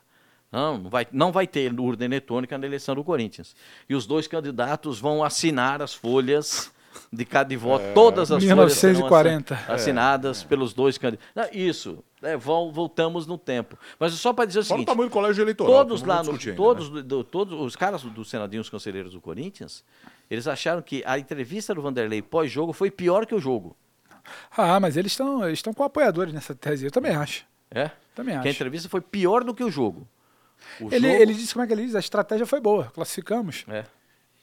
[0.50, 3.54] Não, não vai, não vai ter urna eletrônica na eleição do Corinthians.
[3.88, 6.70] E os dois candidatos vão assinar as folhas
[7.12, 7.84] de cada de voto.
[7.94, 9.54] Todas as folhas serão 1940.
[9.54, 11.26] assi- assinadas pelos dois candidatos.
[11.52, 13.76] Isso, é, vol- voltamos no tempo.
[13.98, 15.72] Mas só para dizer o Fala o seguinte: tamanho do colégio eleitoral.
[15.72, 17.02] todos lá, no, todos, né?
[17.02, 19.84] do- todos os caras do Senadinho, os conselheiros do Corinthians,
[20.30, 23.76] eles acharam que a entrevista do Vanderlei pós-jogo foi pior que o jogo.
[24.56, 26.84] Ah, mas eles estão eles estão com apoiadores nessa tese.
[26.86, 27.44] Eu também acho.
[27.70, 27.90] É?
[28.14, 28.56] Também Que a acho.
[28.56, 30.08] entrevista foi pior do que o jogo.
[30.80, 31.94] O Ele, jogo- ele disse como é que ele diz?
[31.94, 32.90] A estratégia foi boa.
[32.94, 33.64] Classificamos.
[33.68, 33.84] É.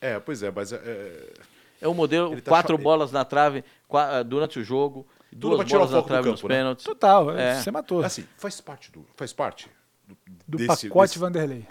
[0.01, 1.33] É, pois é, mas é, é,
[1.81, 5.65] É o modelo, Ele tá quatro bolas na trave ah, durante o jogo, duas pra
[5.65, 6.59] tirar o bolas na trave nos campo, né?
[6.59, 6.85] pênaltis.
[6.85, 7.55] Total, É.
[7.61, 8.03] você matou.
[8.03, 9.69] assim, faz parte do, faz parte
[10.07, 10.17] do,
[10.47, 11.65] do desse- pacote desse- Vanderlei.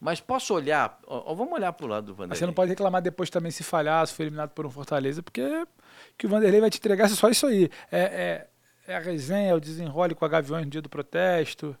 [0.00, 2.38] Mas posso olhar, ó, vamos olhar pro lado do Mas Vanderlei.
[2.38, 5.42] você não pode reclamar depois também se falhar, se for eliminado por um Fortaleza, porque
[6.16, 7.68] que o Vanderlei vai te entregar é só isso aí.
[7.90, 11.76] É, é, é a resenha, é o desenrole com a Gaviões no dia do protesto.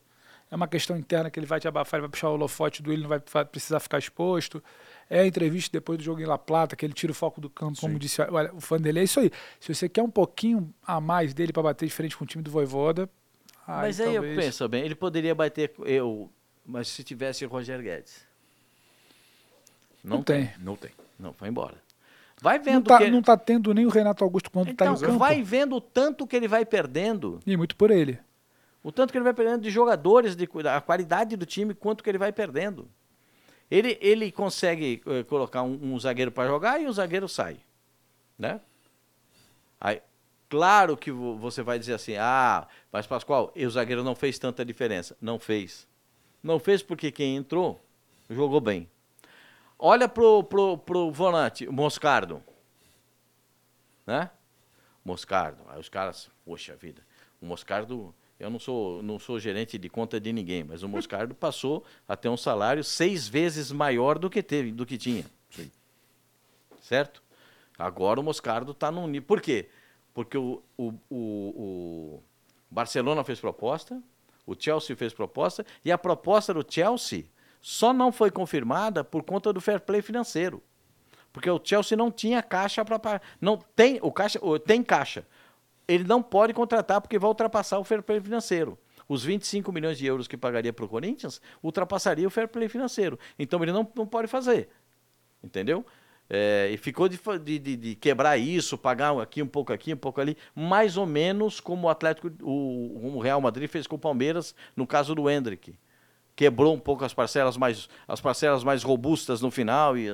[0.50, 2.90] É uma questão interna que ele vai te abafar, ele vai puxar o holofote do
[2.92, 4.62] ele, não vai precisar ficar exposto.
[5.10, 7.50] É a entrevista depois do jogo em La Plata, que ele tira o foco do
[7.50, 9.02] campo, como disse olha, o Vanderlei.
[9.02, 9.30] É isso aí.
[9.60, 12.42] Se você quer um pouquinho a mais dele para bater de frente com o time
[12.42, 13.08] do Voivoda.
[13.66, 16.30] Mas aí eu talvez- penso bem, ele poderia bater eu,
[16.64, 18.26] mas se tivesse o Roger Guedes.
[20.02, 20.50] Não, tem.
[20.58, 20.90] Não tem.
[21.18, 21.74] Não, foi embora.
[22.40, 24.98] Vai Não vendo tá, que não tá tendo nem o Renato Augusto quando então, tá
[24.98, 25.18] em campo.
[25.18, 28.18] vai vendo o tanto que ele vai perdendo, E muito por ele.
[28.82, 32.10] O tanto que ele vai perdendo de jogadores, de, a qualidade do time, quanto que
[32.10, 32.88] ele vai perdendo.
[33.70, 37.58] Ele, ele consegue eh, colocar um, um zagueiro para jogar e o zagueiro sai,
[38.38, 38.60] né?
[39.80, 40.00] Aí,
[40.48, 44.64] claro que vo- você vai dizer assim, ah, mas Pascoal, o zagueiro não fez tanta
[44.64, 45.16] diferença.
[45.20, 45.86] Não fez.
[46.42, 47.80] Não fez porque quem entrou
[48.30, 48.88] jogou bem.
[49.78, 52.42] Olha pro, pro, pro volante, Moscardo.
[54.06, 54.30] Né?
[55.04, 55.62] Moscardo.
[55.68, 57.02] Aí os caras, poxa vida,
[57.40, 61.34] o Moscardo, eu não sou, não sou gerente de conta de ninguém, mas o Moscardo
[61.36, 65.24] passou a ter um salário seis vezes maior do que teve, do que tinha.
[65.50, 65.70] Sim.
[66.80, 67.22] Certo?
[67.78, 69.26] Agora o Moscardo está num nível.
[69.26, 69.68] Por quê?
[70.14, 72.22] Porque o, o, o, o
[72.70, 74.02] Barcelona fez proposta,
[74.46, 77.24] o Chelsea fez proposta, e a proposta do Chelsea
[77.60, 80.62] só não foi confirmada por conta do fair play financeiro.
[81.32, 83.22] Porque o Chelsea não tinha caixa para pagar.
[83.40, 85.26] Não tem, o caixa, tem caixa.
[85.88, 88.78] Ele não pode contratar porque vai ultrapassar o fair play financeiro.
[89.08, 93.18] Os 25 milhões de euros que pagaria para o Corinthians ultrapassaria o fair play financeiro.
[93.38, 94.68] Então ele não, não pode fazer.
[95.42, 95.84] Entendeu?
[96.28, 97.18] É, e ficou de,
[97.58, 101.58] de, de- quebrar isso, pagar aqui um pouco aqui, um pouco ali, mais ou menos
[101.58, 105.78] como o Atlético, o, o Real Madrid fez com o Palmeiras no caso do Hendrick.
[106.36, 110.08] Quebrou um pouco as parcelas mais, as parcelas mais robustas no final e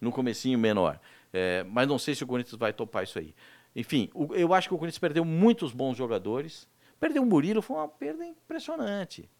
[0.00, 0.98] no comecinho menor.
[1.34, 3.34] É, mas não sei se o Corinthians vai topar isso aí.
[3.78, 6.66] Enfim, o- eu acho que o Corinthians perdeu muitos bons jogadores.
[6.98, 9.30] Perdeu o Murilo, foi uma perda impressionante.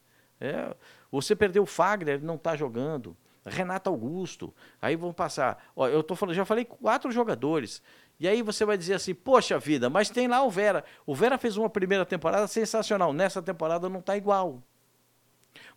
[0.41, 0.77] É,
[1.11, 3.17] você perdeu o Fagner, ele não está jogando.
[3.45, 4.55] Renato Augusto.
[4.81, 5.71] Aí vão passar.
[5.75, 7.83] Ó, eu tô falando, já falei quatro jogadores.
[8.21, 10.85] E aí você vai dizer assim, poxa vida, mas tem lá o Vera.
[11.05, 13.13] O Vera fez uma primeira temporada sensacional.
[13.13, 14.63] Nessa temporada não está igual.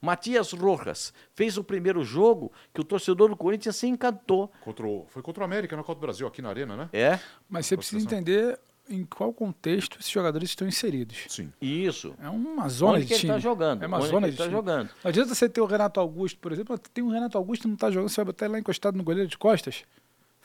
[0.02, 4.52] Matias Rojas fez o primeiro jogo que o torcedor do Corinthians se encantou.
[4.62, 6.90] Contra o- foi contra o América na Copa do Brasil, aqui na Arena, né?
[6.94, 7.20] É,
[7.50, 8.60] Mas você precisa entender
[8.90, 11.18] em qual contexto esses jogadores estão inseridos.
[11.30, 11.52] Sim.
[11.62, 12.14] isso.
[12.22, 13.34] É uma zona Onde de que ele time.
[13.34, 13.84] tá jogando?
[13.84, 14.56] É uma Onde zona que ele de tá time.
[14.56, 14.90] jogando?
[15.04, 16.78] Não adianta você ter o Renato Augusto, por exemplo.
[16.78, 19.04] Tem um Renato Augusto que não tá jogando, você vai botar ele lá encostado no
[19.04, 19.84] goleiro de costas.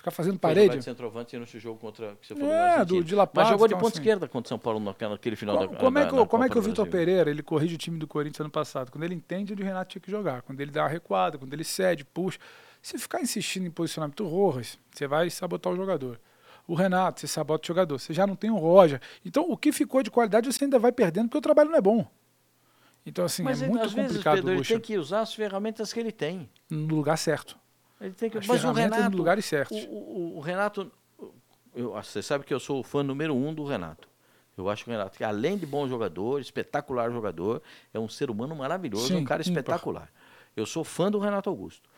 [0.06, 0.82] Ficar fazendo Foi parede.
[0.84, 3.74] centroavante no jogo contra que você falou É, do- de La Mas Plata, jogou de
[3.74, 4.00] então, ponta assim.
[4.02, 6.48] esquerda contra o São Paulo naquele final Como, da como é que, da como é
[6.48, 6.86] que o Vitor.
[6.86, 8.92] Pereira ele corrige o time do Corinthians ano passado?
[8.92, 11.52] Quando ele entende onde o Renato tinha que jogar, quando ele dá uma recuada, quando
[11.52, 12.38] ele cede, puxa.
[12.80, 16.20] Se ficar insistindo em posicionamento Rojas, você vai sabotar o jogador.
[16.68, 17.98] O Renato, você sabota o jogador.
[17.98, 19.00] Você já não tem o Roger.
[19.24, 21.80] Então, o que ficou de qualidade você ainda vai perdendo porque o trabalho não é
[21.80, 22.06] bom.
[23.04, 25.34] Então, assim, Mas é ele- muito às vezes, complicado Pedro, ele tem que usar as
[25.34, 26.48] ferramentas que ele tem.
[26.70, 27.56] no lugar certo.
[28.00, 28.38] Ele tem que...
[28.38, 29.84] As Mas o Renato, nos lugares certos.
[29.84, 30.90] O, o- o Renato,
[31.74, 34.08] eu, você sabe que eu sou o fã número um do Renato.
[34.56, 38.30] Eu acho que o Renato, que além de bom jogador, espetacular jogador, é um ser
[38.30, 39.50] humano maravilhoso, Sim, um cara ímpar.
[39.50, 40.12] espetacular.
[40.56, 41.88] Eu sou fã do Renato Augusto.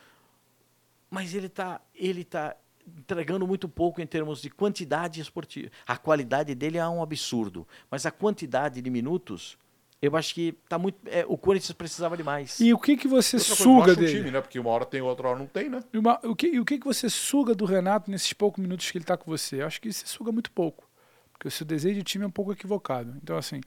[1.10, 5.70] Mas ele está ele tá entregando muito pouco em termos de quantidade esportiva.
[5.86, 9.56] A qualidade dele é um absurdo, mas a quantidade de minutos,
[10.00, 10.96] eu acho que tá muito.
[11.06, 12.60] é, o Corinthians precisava de mais.
[12.60, 14.18] E o que, que você Outra coisa, suga o dele?
[14.18, 14.40] time, né?
[14.40, 15.82] Porque uma hora tem, outra hora não tem, né?
[15.92, 18.90] E, uma- o, que, e o que, que você suga do Renato nesses poucos minutos
[18.90, 19.62] que ele está com você?
[19.62, 20.88] Eu acho que você suga muito pouco.
[21.32, 23.14] Porque o seu desejo de time é um pouco equivocado.
[23.22, 23.60] Então, assim,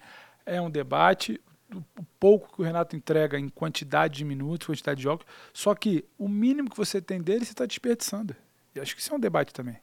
[0.46, 1.40] é um debate,
[1.74, 6.04] o, pouco que o Renato entrega em quantidade de minutos, quantidade de jogos, só que
[6.18, 8.36] o mínimo que você tem dele, você está desperdiçando.
[8.76, 9.78] E acho que isso é um debate também.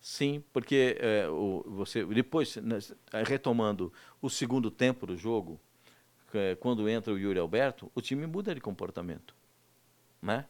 [0.00, 2.78] Sim, porque é, o, você depois né,
[3.26, 3.90] retomando
[4.20, 5.58] o segundo tempo do jogo,
[6.60, 9.34] quando entra o Yuri Alberto, o time muda de comportamento,
[10.22, 10.44] né?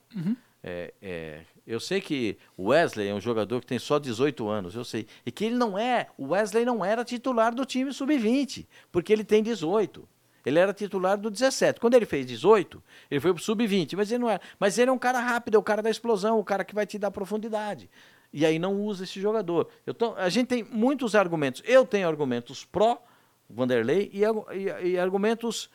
[0.62, 4.74] É, é, eu sei que o Wesley é um jogador que tem só 18 anos,
[4.74, 8.66] eu sei, e que ele não é, o Wesley não era titular do time sub-20,
[8.91, 10.09] porque ele tem 18.
[10.47, 11.80] Ele era titular do 17.
[11.80, 14.43] Quando ele fez 18, ele foi pro sub-20, mas ele não era.
[14.59, 16.87] Mas ele é um cara rápido, é o cara da explosão, o cara que vai
[16.87, 17.89] te dar profundidade.
[18.30, 19.70] E aí não usa esse jogador.
[19.97, 21.62] Tô- a gente tem muitos argumentos.
[21.64, 23.03] Eu tenho argumentos pró
[23.49, 25.70] Vanderlei e, e- e argumentos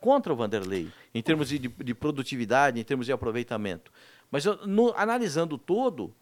[0.00, 3.90] contra o Vanderlei, em termos de, de produtividade, em termos de aproveitamento.
[4.30, 6.14] Mas no- analisando todo,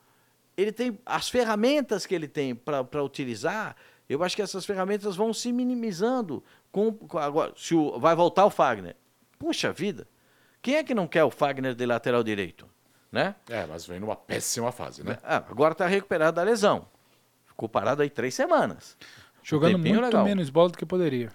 [0.56, 3.74] ele tem as ferramentas que ele tem para utilizar.
[4.08, 6.44] Eu acho que essas ferramentas vão se minimizando.
[6.70, 8.96] Com, com agora, se o, vai voltar o Fagner.
[9.38, 10.06] Puxa vida,
[10.60, 12.68] quem é que não quer o Fagner de lateral direito?
[13.10, 13.34] Né?
[13.48, 15.18] É, mas vem numa péssima fase, né?
[15.22, 16.86] Ah, agora está recuperado da lesão.
[17.46, 18.96] Ficou parado aí três semanas.
[19.42, 20.24] Jogando muito legal.
[20.24, 21.30] menos bola do que poderia.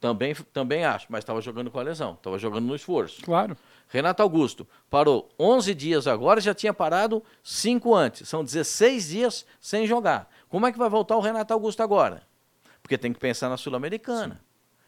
[0.00, 3.22] Também, também acho, mas estava jogando com a lesão, estava jogando no esforço.
[3.22, 3.56] Claro.
[3.88, 8.28] Renato Augusto parou 11 dias agora, já tinha parado 5 antes.
[8.28, 10.28] São 16 dias sem jogar.
[10.48, 12.22] Como é que vai voltar o Renato Augusto agora?
[12.82, 14.40] Porque tem que pensar na Sul-Americana.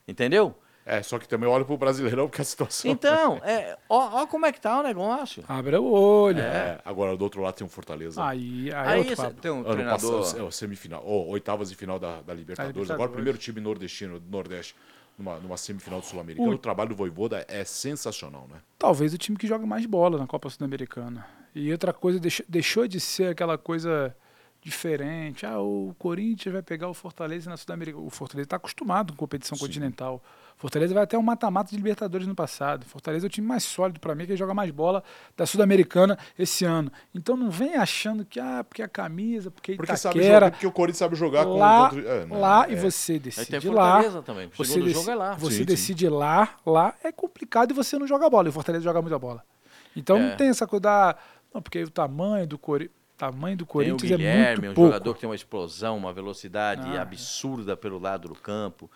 [0.07, 0.55] Entendeu?
[0.89, 2.91] É, só que também olha pro Brasileirão, porque a situação.
[2.91, 5.45] Então, é, ó, ó, como é que tá o negócio.
[5.47, 6.41] Abre o olho.
[6.41, 8.25] É, agora do outro lado tem um Fortaleza.
[8.25, 10.21] Aí, aí, aí é tem um ano treinador.
[10.21, 12.39] Passado, é, semifinal, oitavas de final da, da Libertadores.
[12.39, 12.91] Libertadores.
[12.91, 14.75] Agora o primeiro time nordestino do Nordeste
[15.19, 16.53] numa, numa semifinal do Sul-Americano.
[16.53, 16.55] O...
[16.55, 18.57] o trabalho do Voivoda é sensacional, né?
[18.79, 21.27] Talvez o time que joga mais bola na Copa Sul-Americana.
[21.55, 24.17] E outra coisa, deixou, deixou de ser aquela coisa
[24.63, 25.45] diferente.
[25.45, 28.05] Ah, o Corinthians vai pegar o Fortaleza na Sul-Americana.
[28.05, 29.67] O Fortaleza está acostumado com competição Sim.
[29.67, 30.23] continental.
[30.59, 32.85] Fortaleza vai até um mata-mata de Libertadores no passado.
[32.85, 35.05] Fortaleza é o time mais sólido para mim, que joga mais bola
[35.37, 36.91] da Sul-Americana esse ano.
[37.15, 40.73] Então não vem achando que, ah, porque a camisa, porque Porque, sabe jogar, porque o
[40.73, 41.99] Corinthians sabe jogar lá, com...
[42.01, 42.73] É, não, lá é.
[42.73, 44.03] e você decide lá.
[44.23, 44.51] Também.
[44.57, 45.35] Você, dec jogo é lá.
[45.35, 46.13] você sim, decide sim.
[46.13, 48.49] lá, lá é complicado e você não joga bola.
[48.49, 49.45] E o Fortaleza joga muita bola.
[49.95, 50.31] Então é.
[50.31, 51.17] não tem essa coisa da...
[51.55, 54.75] Não, porque o tamanho do Corinthians tamanho do Corinthians tem o Guilherme, é muito um
[54.75, 54.93] pouco.
[54.93, 58.89] jogador que tem uma explosão, uma velocidade ah, absurda pelo lado do campo.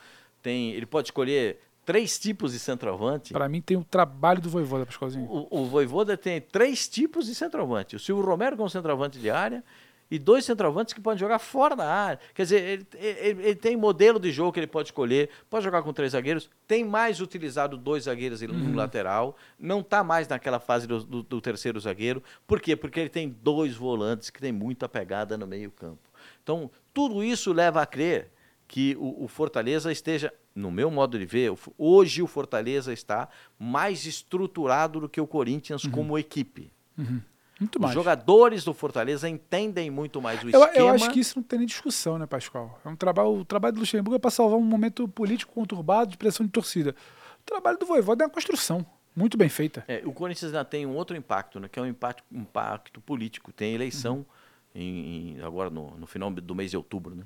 [0.43, 3.33] Tem, ele pode escolher três tipos de centroavante.
[3.33, 5.27] Para mim tem o trabalho do Voivoda, Pascoalzinho.
[5.27, 7.97] O, o Voivoda tem três tipos de centroavante.
[7.97, 9.65] O Silvio Romero como centroavante de área
[10.13, 12.21] e dois centroavantes que podem jogar fora da área.
[12.35, 15.83] Quer dizer, ele, ele, ele, tem modelo de jogo que ele pode escolher, pode jogar
[15.83, 18.75] com três zagueiros, tem mais utilizado dois zagueiros no uhum.
[18.75, 22.23] lateral, não está mais naquela fase do, do, do, terceiro zagueiro.
[22.47, 22.77] Por quê?
[22.77, 26.11] Porque ele tem dois volantes que tem muita pegada no meio campo.
[26.43, 28.31] Então, tudo isso leva a crer
[28.73, 34.07] que o, o Fortaleza esteja, no meu modo de ver, hoje o Fortaleza está mais
[34.07, 35.91] estruturado do que o Corinthians uhum.
[35.91, 36.73] como equipe.
[36.97, 37.21] Uhum.
[37.61, 37.91] Muito mais.
[37.91, 40.87] Os jogadores do Fortaleza entendem muito mais o eu, esquema.
[40.87, 42.81] Eu acho que isso não tem nem discussão, né, Pascoal?
[42.83, 46.17] É um trabalho, o trabalho do Luxemburgo é para salvar um momento político conturbado de
[46.17, 46.97] pressão de torcida.
[47.43, 49.85] O trabalho do Voivoda é uma construção muito bem feita.
[49.87, 53.53] É, o Corinthians ainda tem um outro impacto, né, que é um impacto, impacto político.
[53.53, 54.25] Tem eleição
[54.75, 54.81] uhum.
[54.81, 57.15] em, em, agora no, no final do mês de outubro.
[57.15, 57.25] Né?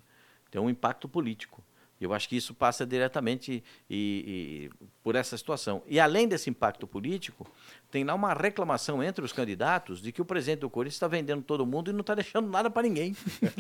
[0.56, 1.62] Tem um impacto político.
[2.00, 5.82] Eu acho que isso passa diretamente e, e, por essa situação.
[5.86, 7.46] E além desse impacto político,
[7.90, 11.42] tem lá uma reclamação entre os candidatos de que o presidente do Corinthians está vendendo
[11.42, 13.14] todo mundo e não está deixando nada para ninguém.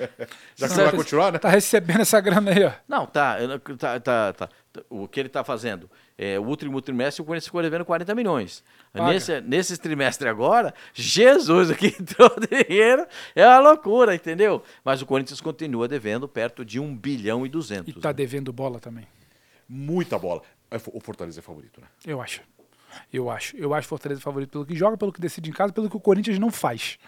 [0.56, 1.36] Já que vai continuar, né?
[1.36, 2.72] Está recebendo essa grana aí, ó.
[2.88, 3.36] Não, tá.
[3.78, 4.48] tá, tá, tá
[4.88, 5.90] o que ele está fazendo?
[6.16, 8.64] É, o último trimestre o Corinthians ficou devendo 40 milhões.
[8.94, 14.62] Nesse, nesse trimestre agora, Jesus, o que entrou dinheiro é uma loucura, entendeu?
[14.84, 17.88] Mas o Corinthians continua devendo perto de 1 bilhão e 200.
[17.88, 18.14] E está né?
[18.14, 19.06] devendo bola também.
[19.68, 20.42] Muita bola.
[20.70, 21.86] É, o Fortaleza é favorito, né?
[22.06, 22.40] Eu acho.
[23.12, 23.56] Eu acho.
[23.56, 25.96] Eu acho o Fortaleza favorito pelo que joga, pelo que decide em casa, pelo que
[25.96, 26.98] o Corinthians não faz.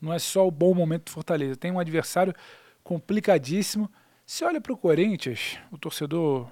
[0.00, 1.56] Não é só o bom momento do Fortaleza.
[1.56, 2.34] Tem um adversário
[2.82, 3.90] complicadíssimo.
[4.24, 6.48] Se olha para o Corinthians, o torcedor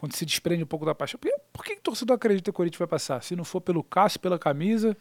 [0.00, 1.20] quando se desprende um pouco da paixão.
[1.20, 3.22] Por que, por que o torcedor acredita que o Corinthians vai passar?
[3.22, 4.96] Se não for pelo Cássio, pela camisa.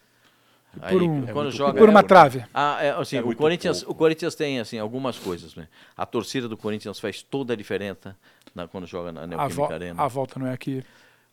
[0.81, 2.45] Aí, por, um, quando joga, por uma é, trave.
[2.53, 5.55] Ah, é, assim, é o, Corinthians, o Corinthians tem assim, algumas coisas.
[5.55, 5.69] Né?
[5.95, 8.13] A torcida do Corinthians faz toda a diferença
[8.53, 10.03] na, quando joga na Neoquímica Arena.
[10.03, 10.83] A volta não é aqui.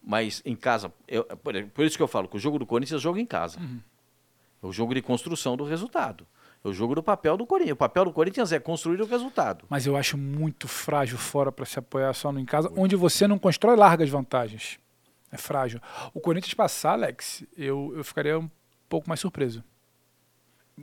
[0.01, 3.01] Mas em casa, eu, por, por, isso que eu falo que o jogo do Corinthians
[3.01, 3.59] é jogo em casa.
[3.59, 3.81] Uhum.
[4.63, 6.25] É o jogo de construção do resultado.
[6.67, 7.75] É o jogo do papel do Corinthians.
[7.75, 9.65] O papel do Corinthians é construir o resultado.
[9.71, 13.29] Mas eu acho muito frágil fora para se apoiar só no em casa, onde você
[13.29, 14.77] não constrói largas vantagens.
[15.31, 15.81] É frágil.
[16.13, 18.51] O Corinthians passar, Alex, eu, eu ficaria um
[18.89, 19.63] pouco mais surpreso.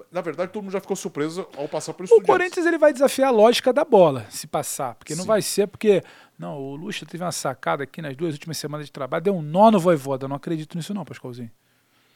[0.09, 2.15] Na verdade, todo mundo já ficou surpreso ao passar por isso.
[2.15, 4.95] O Corinthians ele vai desafiar a lógica da bola, se passar.
[4.95, 5.19] Porque Sim.
[5.19, 6.01] não vai ser porque.
[6.39, 9.41] Não, o Lucha teve uma sacada aqui nas duas últimas semanas de trabalho, deu um
[9.41, 10.29] nó no voivoda.
[10.29, 11.51] Não acredito nisso, não, Pascoalzinho.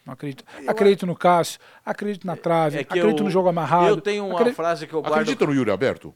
[0.08, 0.46] Não acredito.
[0.64, 3.90] Eu acredito no Cássio, acredito na trave, é acredito eu, no jogo amarrado.
[3.90, 4.56] Eu tenho uma acredito...
[4.56, 5.16] frase que eu guardo.
[5.16, 6.16] Acredita no Yuri Aberto?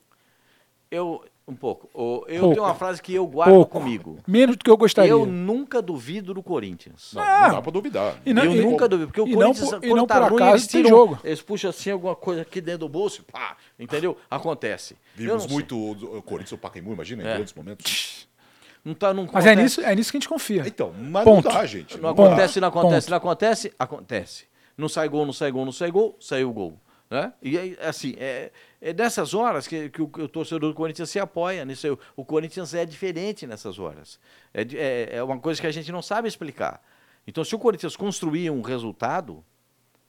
[0.90, 1.90] Eu, um pouco.
[1.94, 2.56] Eu pouco.
[2.56, 3.80] tenho uma frase que eu guardo pouco.
[3.80, 4.20] comigo.
[4.26, 5.12] Menos do que eu gostaria.
[5.12, 7.12] Eu nunca duvido do Corinthians.
[7.14, 8.16] Não, ah, não dá pra duvidar.
[8.26, 9.08] E não, eu e, nunca duvido.
[9.10, 11.20] Porque o Corinthians, não por, e não tá por ruim, acaso, eles, tiram, jogo.
[11.22, 14.18] eles puxam assim alguma coisa aqui dentro do bolso, pá, entendeu?
[14.30, 14.96] Acontece.
[15.16, 17.34] Vimos muito o Corinthians, o Pacaembu, imagina, em é.
[17.34, 18.26] grandes momentos.
[18.84, 20.64] Não tá, não mas é nisso, é nisso que a gente confia.
[20.66, 21.46] Então, mas Ponto.
[21.48, 21.96] não dá, gente.
[21.96, 23.10] Não, não acontece, não acontece, Ponto.
[23.12, 24.46] não acontece, acontece.
[24.78, 26.80] Não sai gol, não sai gol, não sai gol, saiu o gol.
[27.12, 27.34] Né?
[27.44, 28.52] E assim, é,
[28.82, 32.00] é nessas horas que, que, o, que, o, torcedor do Corinthians se apoia nisso.
[32.16, 34.18] O Corinthians é diferente nessas horas.
[34.54, 36.82] É, é, é, uma coisa que a gente não sabe explicar.
[37.28, 39.44] Então, se o Corinthians construir um resultado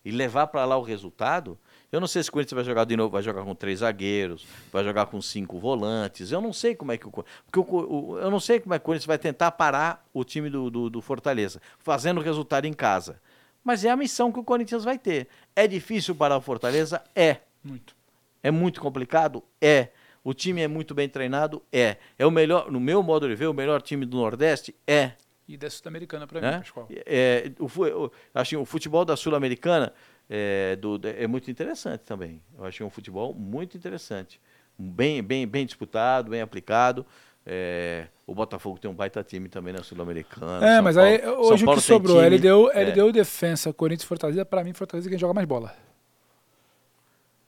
[0.05, 1.59] e levar para lá o resultado,
[1.93, 4.47] Eu não sei se o Corinthians vai jogar de novo, vai jogar com três zagueiros,
[4.73, 6.33] vai jogar com cinco volantes.
[6.33, 8.83] Eu não sei como é que o, porque o, eu não sei como é que
[8.83, 13.21] o Corinthians vai tentar parar o time do, do, do Fortaleza, fazendo resultado em casa.
[13.63, 15.29] Mas é a missão que o Corinthians vai ter.
[15.55, 17.03] É difícil parar o Fortaleza?
[17.15, 17.37] É.
[17.63, 17.95] Muito.
[18.43, 19.45] É muito complicado?
[19.61, 19.89] É.
[20.25, 21.63] O time é muito bem treinado?
[21.71, 21.99] É.
[22.19, 24.75] É o melhor, no meu modo de ver, o melhor time do Nordeste?
[24.87, 25.13] É.
[25.47, 26.53] E da Sul-Americana para né?
[26.53, 26.89] mim, Pascoal.
[26.91, 29.93] É, o, o, acho o futebol da Sul-Americana
[30.35, 32.41] é, do, é muito interessante também.
[32.57, 34.41] Eu achei um futebol muito interessante.
[34.79, 37.05] Bem, bem, bem disputado, bem aplicado.
[37.45, 40.67] É, o Botafogo tem um baita time também na Sul-Americana.
[40.67, 42.95] É, São mas Paulo, aí hoje o que sobrou, ele deu, ele é.
[42.95, 44.43] deu defesa, Corinthians Fortaleza.
[44.43, 45.77] Para mim, Fortaleza é quem joga mais bola.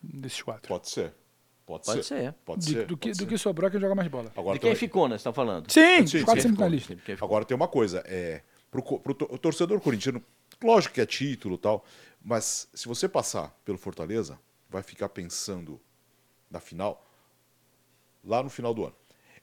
[0.03, 0.69] Desses quatro.
[0.69, 1.15] Pode ser.
[1.65, 2.23] Pode, pode ser.
[2.23, 2.35] ser.
[2.45, 2.87] Pode de, ser.
[2.87, 3.27] Do, que, pode do ser.
[3.27, 4.31] que sobrou é quem joga mais bola.
[4.37, 5.17] Agora, de quem ficou, né?
[5.17, 5.73] Você tá falando?
[5.73, 6.99] Sim, sim os quatro sim, semifinalistas.
[7.23, 8.05] Agora tem uma coisa.
[8.07, 10.23] É, pro, pro, pro torcedor corintiano,
[10.65, 11.85] lógico que é título e tal,
[12.23, 14.39] mas se você passar pelo Fortaleza,
[14.69, 15.81] vai ficar pensando
[16.51, 17.05] na final
[18.25, 18.95] lá no final do ano.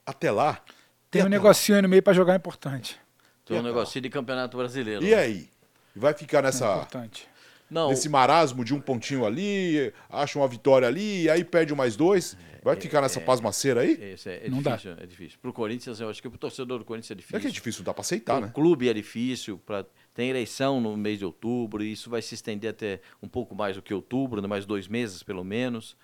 [0.05, 0.61] Até lá.
[1.09, 2.99] Tem um negocinho aí no meio para jogar importante.
[3.45, 5.05] Tem um negocinho de campeonato brasileiro.
[5.05, 5.15] E né?
[5.15, 5.49] aí?
[5.95, 6.65] Vai ficar nessa.
[6.65, 7.29] É importante.
[7.69, 7.89] Não.
[7.89, 12.35] Nesse marasmo de um pontinho ali, acha uma vitória ali, e aí perde mais dois.
[12.63, 13.93] Vai ficar nessa é, pasmaceira aí?
[14.13, 15.39] Esse é, é Não difícil, é difícil.
[15.41, 17.37] Pro Corinthians, eu acho que pro torcedor do Corinthians é difícil.
[17.37, 18.51] É que é difícil, não dá pra aceitar, o né?
[18.53, 22.71] clube é difícil, pra, tem eleição no mês de outubro, e isso vai se estender
[22.71, 25.95] até um pouco mais do que outubro, né, mais dois meses pelo menos.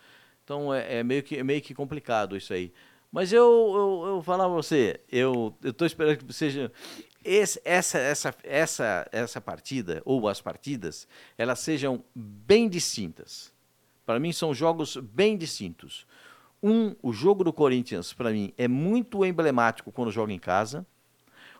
[0.43, 2.71] Então é, é meio, que, é meio que complicado isso aí.
[3.11, 6.71] Mas eu, eu, eu vou falar pra você, eu estou esperando que seja.
[7.23, 13.53] Esse, essa, essa, essa, essa partida, ou as partidas, elas sejam bem distintas.
[14.05, 16.07] Para mim, são jogos bem distintos.
[16.63, 20.85] Um, o jogo do Corinthians, para mim, é muito emblemático quando joga em casa.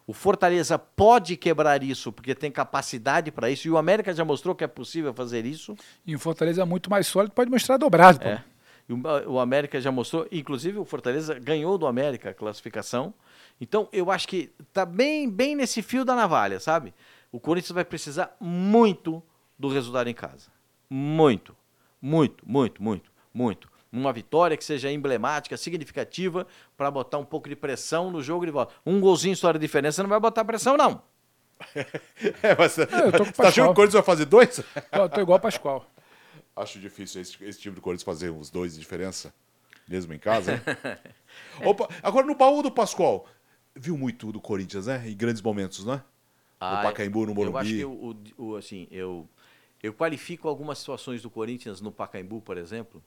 [0.08, 4.56] O Fortaleza pode quebrar isso porque tem capacidade para isso e o América já mostrou
[4.56, 5.76] que é possível fazer isso.
[6.06, 8.26] E o Fortaleza é muito mais sólido, pode mostrar dobrado.
[8.26, 8.42] É.
[8.88, 13.14] O, o América já mostrou, inclusive o Fortaleza ganhou do América a classificação.
[13.60, 16.94] Então eu acho que tá bem, bem nesse fio da navalha, sabe?
[17.30, 19.22] O Corinthians vai precisar muito
[19.60, 20.50] do resultado em casa.
[20.90, 21.54] Muito,
[22.02, 23.70] muito, muito, muito, muito.
[23.92, 28.52] Uma vitória que seja emblemática, significativa, para botar um pouco de pressão no jogo de
[28.52, 28.74] volta.
[28.86, 31.02] Um golzinho só de diferença não vai botar pressão, não.
[32.44, 34.62] é, mas, É, eu tô com você tá achando que o Corinthians vai fazer dois?
[34.92, 35.86] Eu tô igual o Pascoal.
[36.56, 39.34] Acho difícil esse, esse time do Corinthians fazer os dois de diferença,
[39.88, 40.62] mesmo em casa.
[41.64, 43.28] Opa, agora no baú do Pascoal,
[43.76, 45.04] viu muito do Corinthians, né?
[45.08, 46.04] Em grandes momentos, né?
[46.60, 47.52] Ah, no Pacaembu, no Morumbi.
[47.54, 47.92] Eu acho que eu,
[48.38, 49.28] o, o- assim, eu,
[49.82, 53.04] eu qualifico algumas situações do Corinthians no Pacaembu, por exemplo.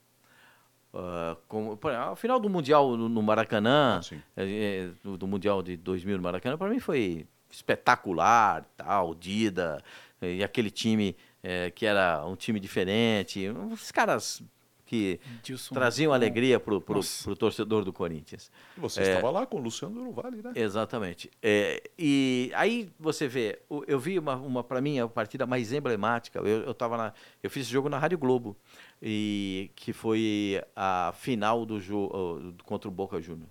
[0.93, 4.01] Ah, como, exemplo, ao final do Mundial no, no Maracanã,
[4.37, 9.15] Ah, eh, eh, do, do Mundial de 2000 no Maracanã, para mim foi espetacular, tal,
[9.15, 9.83] Dida,
[10.23, 14.43] e aquele time eh, que era um time diferente, os caras
[14.91, 15.73] que Dilson.
[15.73, 17.23] traziam alegria pro, pro, Nossa.
[17.23, 18.51] pro torcedor do Corinthians.
[18.77, 19.09] E você É.
[19.11, 20.53] estava lá com o Luciano do Vale, né?
[20.57, 21.31] Exatamente.
[21.41, 25.73] É, e aí você vê, o- eu vi uma, uma para mim a partida mais
[25.73, 26.41] emblemática.
[26.41, 28.57] Eu, eu tava na, eu fiz esse jogo na Rádio Globo
[29.01, 33.49] e que foi a final do jogo contra o Boca Juniors.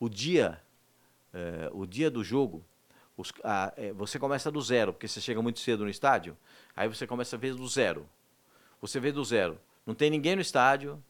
[0.00, 0.60] O dia,
[1.32, 2.64] é, o dia do jogo,
[3.16, 6.36] os- a- é, você começa do zero, porque você chega muito cedo no estádio.
[6.74, 8.08] Aí você começa a ver do zero.
[8.80, 9.56] Você vê do zero.
[9.86, 11.02] Não tem ninguém no estádio.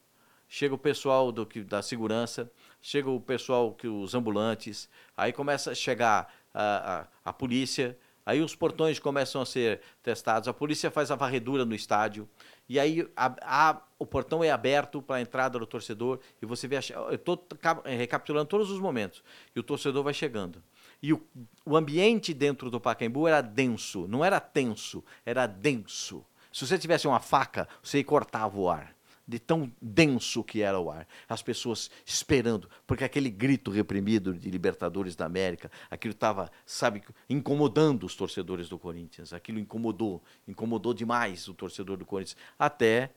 [0.49, 2.51] Chega o pessoal do, que- da segurança,
[2.83, 7.97] chega o pessoal, que os ambulantes, aí começa a chegar a, a, a polícia,
[8.27, 12.29] aí os portões começam a ser testados, a polícia faz a varredura no estádio,
[12.69, 13.35] e aí a-
[13.71, 17.15] a- o portão é aberto para a entrada do torcedor, e você vê, a eu
[17.15, 17.43] estou
[17.87, 19.25] recapitulando todos os momentos,
[19.57, 20.63] e o torcedor vai chegando.
[21.03, 21.27] E o,
[21.65, 26.23] o ambiente dentro do Pacaembu era denso, não era tenso, era denso.
[26.53, 28.95] Se você tivesse uma faca, você cortava o ar.
[29.27, 31.07] De tão denso que era o ar.
[31.29, 38.05] As pessoas esperando, porque aquele grito reprimido de Libertadores da América, aquilo estava, sabe, incomodando
[38.05, 39.33] os torcedores do Corinthians.
[39.33, 42.37] Aquilo incomodou, incomodou demais o torcedor do Corinthians.
[42.59, 43.11] Até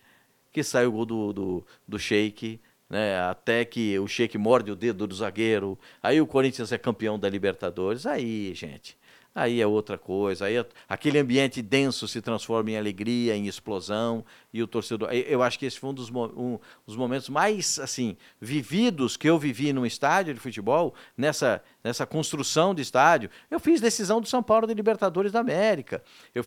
[0.53, 3.19] que sai o gol do, do, do Sheik, né?
[3.19, 5.77] até que o Sheik morde o dedo do zagueiro.
[6.01, 8.05] Aí o Corinthians é campeão da Libertadores.
[8.05, 8.97] Aí, gente,
[9.35, 10.45] aí é outra coisa.
[10.45, 14.23] Aí é- aquele ambiente denso se transforma em alegria, em explosão.
[14.53, 15.09] E o torcedor.
[15.11, 16.57] eu- acho que esse foi um dos, um
[16.87, 22.73] dos momentos mais assim vividos que eu vivi num estádio de futebol, nessa, nessa construção
[22.73, 23.29] de estádio.
[23.51, 26.01] Eu fiz decisão do São Paulo de Libertadores da América.
[26.33, 26.43] Eu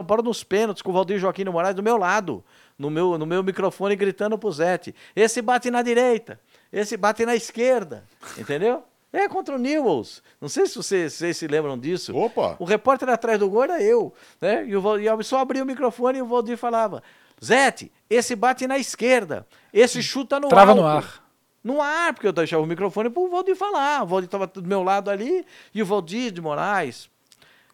[0.00, 2.44] são Paulo nos pênaltis com o Valdir Joaquim do Moraes do meu lado,
[2.78, 4.94] no meu, no meu microfone gritando pro Zete.
[5.14, 6.40] Esse bate na direita,
[6.72, 8.04] esse bate na esquerda,
[8.38, 8.84] entendeu?
[9.12, 10.22] É contra o Newells.
[10.40, 12.14] Não sei se vocês, vocês se lembram disso.
[12.16, 12.56] Opa!
[12.58, 14.66] O repórter atrás do gol era eu, né?
[14.66, 17.02] E, o, e só abria o microfone e o Valdir falava:
[17.42, 20.82] Zete, esse bate na esquerda, esse chuta no Trava alto.
[20.82, 21.28] no ar.
[21.64, 24.02] No ar, porque eu deixava o microfone pro Valdir falar.
[24.02, 25.44] O Valdir estava do meu lado ali
[25.74, 27.10] e o Valdir de Moraes,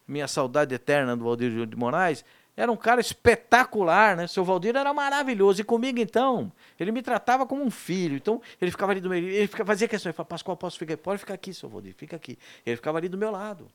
[0.07, 2.23] minha saudade eterna do Valdir de Moraes,
[2.55, 4.27] era um cara espetacular, né?
[4.27, 5.61] Seu Valdir era maravilhoso.
[5.61, 8.15] E comigo, então, ele me tratava como um filho.
[8.15, 10.09] Então, ele ficava ali do meu Ele fazia questão.
[10.09, 10.97] Ele falava, Pascoal, posso ficar?
[10.97, 12.37] Pode ficar aqui, seu Valdir, fica aqui.
[12.65, 13.69] Ele ficava ali do meu lado.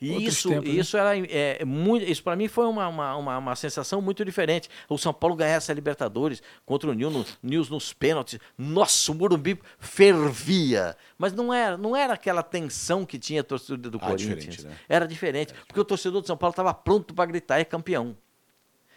[0.00, 0.74] E isso, tempos, né?
[0.80, 4.68] isso era é, muito, isso para mim foi uma, uma, uma, uma sensação muito diferente.
[4.88, 7.12] O São Paulo ganhar essa Libertadores contra o Nils,
[7.42, 8.38] no, nos pênaltis.
[8.56, 10.96] Nossa, o Morumbi fervia.
[11.16, 14.38] Mas não era, não era aquela tensão que tinha a torcida do Ah, Corinthians.
[14.38, 14.76] diferente, né?
[14.88, 18.16] Era diferente, porque o torcedor do São Paulo estava pronto para gritar é campeão.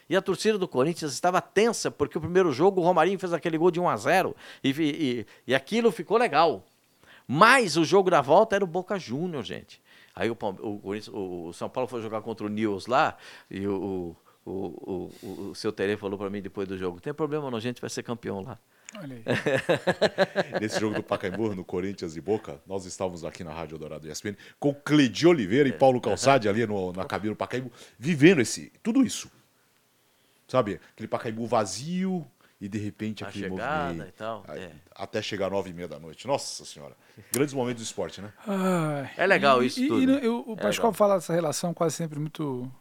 [0.10, 3.58] E a torcida do Corinthians estava tensa, porque o primeiro jogo o Romarinho fez aquele
[3.58, 6.66] gol de 1 a 0 e, e, e aquilo ficou legal.
[7.28, 9.82] Mas o jogo da volta era o Boca Júnior, gente.
[10.20, 13.16] Aí o, o, o São Paulo foi jogar contra o Nils lá
[13.52, 17.02] e o, o, o, o, o seu Tere falou para mim depois do jogo: não
[17.02, 18.58] tem problema não, a gente vai ser campeão lá.
[18.98, 19.24] Olha aí.
[20.60, 24.36] Nesse jogo do Pacaembu, no Corinthians e Boca, nós estávamos aqui na Rádio Dourado ESPN
[24.60, 29.04] com Cleide Oliveira e Paulo Calçade ali no- na cabine do Pacaembu, vivendo esse, tudo
[29.06, 29.30] isso.
[30.48, 30.80] Sabe?
[30.94, 32.26] Aquele Pacaembu vazio
[32.60, 34.10] e de repente A aquele chegada movimento.
[34.10, 34.72] e tal, Aí, é.
[34.96, 36.26] Até chegar nove e meia da noite.
[36.28, 36.96] Nossa Senhora.
[37.32, 38.34] Grandes momentos do esporte, né?
[38.48, 39.12] Ai.
[39.18, 40.12] É legal E- isso e, tudo.
[40.12, 40.94] E, eu- o É Pascoal legal.
[40.94, 42.72] fala dessa relação quase sempre muito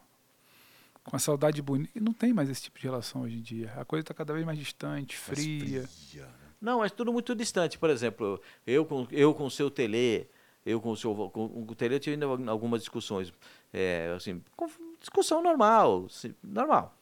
[1.03, 1.91] com a saudade bonita.
[1.95, 3.71] E não tem mais esse tipo de relação hoje em dia.
[3.77, 5.87] A coisa está cada vez mais distante, fria.
[5.87, 6.31] fria, né?
[6.59, 7.77] Não, é tudo muito distante.
[7.77, 10.27] Por exemplo, eu com, eu com o seu Tele,
[10.65, 11.13] eu com o seu.
[11.29, 13.31] Com, o Tele eu tive ainda algumas discussões.
[13.71, 14.67] É, assim, com-
[14.99, 16.96] discussão normal, assim, normal.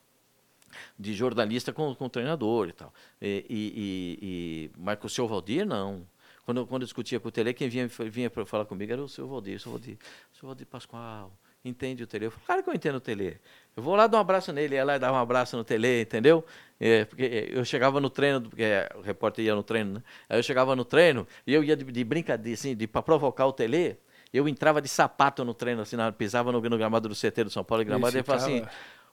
[0.97, 2.93] De jornalista com, com treinador e tal.
[3.21, 6.05] E, e, e, e- mas com o seu Valdir, não.
[6.45, 9.01] Quando, eu- quando eu discutia com o Tele, quem vinha, vinha para falar comigo era
[9.03, 9.57] o seu Valdir.
[9.57, 9.97] O seu Valdir,
[10.33, 11.31] o seu Valdir Pascoal,
[11.63, 12.25] entende o Tele?
[12.27, 13.39] Eu falei, claro que eu entendo o Tele.
[13.75, 16.01] Eu vou lá dar um abraço nele, ia lá e dar um abraço no Tele,
[16.03, 16.45] entendeu?
[16.79, 18.63] É, porque eu chegava no treino, porque
[18.95, 20.03] o repórter ia no treino, né?
[20.29, 23.47] Aí eu chegava no treino e eu ia de, de brincadeira, assim, de, para provocar
[23.47, 23.97] o Tele.
[24.31, 27.63] Eu entrava de sapato no treino, assim, pisava no, no gramado do CT do São
[27.63, 28.59] Paulo, e gramado, e ele falava assim,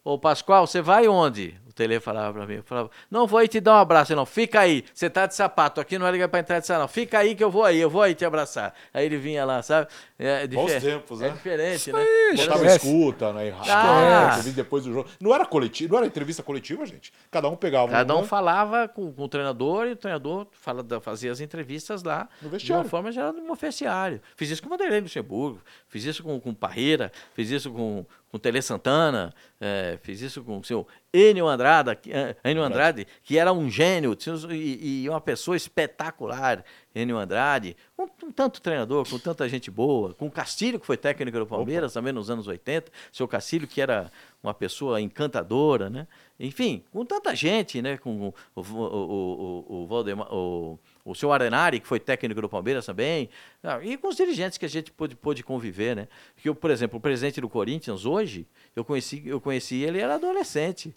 [0.05, 1.55] Ô Pascoal, você vai onde?
[1.69, 2.57] O Tele falava pra mim.
[2.57, 4.15] Eu falava, não vou aí te dar um abraço.
[4.17, 4.85] Não, fica aí.
[4.93, 5.81] Você tá de sapato.
[5.81, 6.89] Aqui não é ligar pra entrar de sapato, não.
[6.89, 8.75] Fica aí que eu vou aí, eu vou aí te abraçar.
[8.93, 9.89] Aí ele vinha lá, sabe?
[10.25, 11.35] É, Bons difer- tempos, É né?
[11.35, 12.05] diferente, né?
[12.37, 12.87] Botava Esquece.
[12.87, 13.55] escuta, né?
[13.69, 14.27] Ah.
[14.29, 15.09] entrevista depois do jogo.
[15.21, 17.13] Não era coletivo, não era entrevista coletiva, gente.
[17.31, 18.27] Cada um pegava Cada um uma.
[18.27, 22.53] falava com, com o treinador e o treinador fala, fazia as entrevistas lá No de
[22.53, 22.85] vestiário.
[22.85, 24.21] uma forma geral no vestiário.
[24.37, 28.07] Fiz isso com o Vanderlei Luxemburgo, fiz isso com, com o Parreira, fiz isso com,
[28.31, 32.63] com o Tele Santana, eh, fiz isso com o seu Enio Andrade, que- eh, Enio
[32.63, 34.17] Andrade, que era um gênio
[34.51, 40.27] e, uma pessoa espetacular, Enio Andrade, com, com tanto treinador, com tanta gente boa, com
[40.27, 44.11] o Castilho, que foi técnico do Palmeiras também nos anos 80, seu Castilho, que era
[44.43, 46.07] uma pessoa encantadora, né?
[46.41, 47.97] Enfim, com tanta gente, né?
[47.99, 52.49] Com o, o, o, o, o, Valdemar, o, o seu Arenari, que foi técnico do
[52.49, 53.29] Palmeiras também,
[53.63, 56.09] ah, e com os dirigentes que a gente pôde, pôde conviver, né?
[56.37, 58.47] Que eu, por exemplo, o presidente do Corinthians hoje,
[58.77, 60.95] eu conheci, eu conheci ele, era adolescente.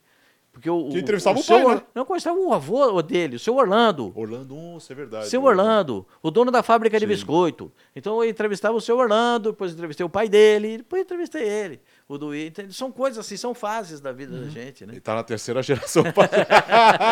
[0.52, 1.82] Porque o, Que entrevistava o seu pai, Or- né?
[1.94, 4.14] Não, conhecava o avô dele, o seu Orlando.
[4.16, 5.28] Orlando, isso é verdade.
[5.28, 7.10] Seu Orlando, o dono da fábrica de Sim.
[7.10, 7.70] biscoito.
[7.94, 11.82] Então eu entrevistava o seu Orlando, depois entrevistei o pai dele, depois entrevistei ele.
[12.08, 14.94] O do então, São coisas assim, são fases da vida da gente, né?
[14.94, 16.04] Ele tá na terceira geração.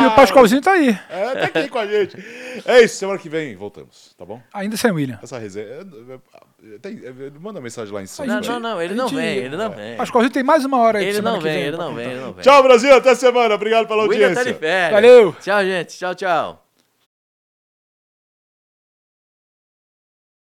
[0.04, 0.90] E o Pascoalzinho tá aí.
[1.10, 2.16] é, tá aqui com a gente.
[2.64, 4.40] É isso, semana que vem voltamos, tá bom?
[4.54, 5.18] Ainda sem William.
[5.24, 5.66] Essa resenha.
[5.68, 8.28] é, é, tem- é, manda mensagem lá em cima.
[8.28, 9.98] Não, não, não, ele não vem, ele não vem.
[9.98, 11.06] Pascoalzinho tem mais uma hora aí.
[11.08, 12.44] Ele não vem, ele pra não vem, ele não vem.
[12.44, 12.94] Tchau, Brasil.
[12.96, 13.56] Até semana.
[13.56, 14.54] Obrigado pela O William tá audiência.
[14.54, 14.92] de férias.
[14.92, 15.36] Valeu.
[15.42, 15.98] Tchau, gente.
[15.98, 16.63] Tchau, tchau.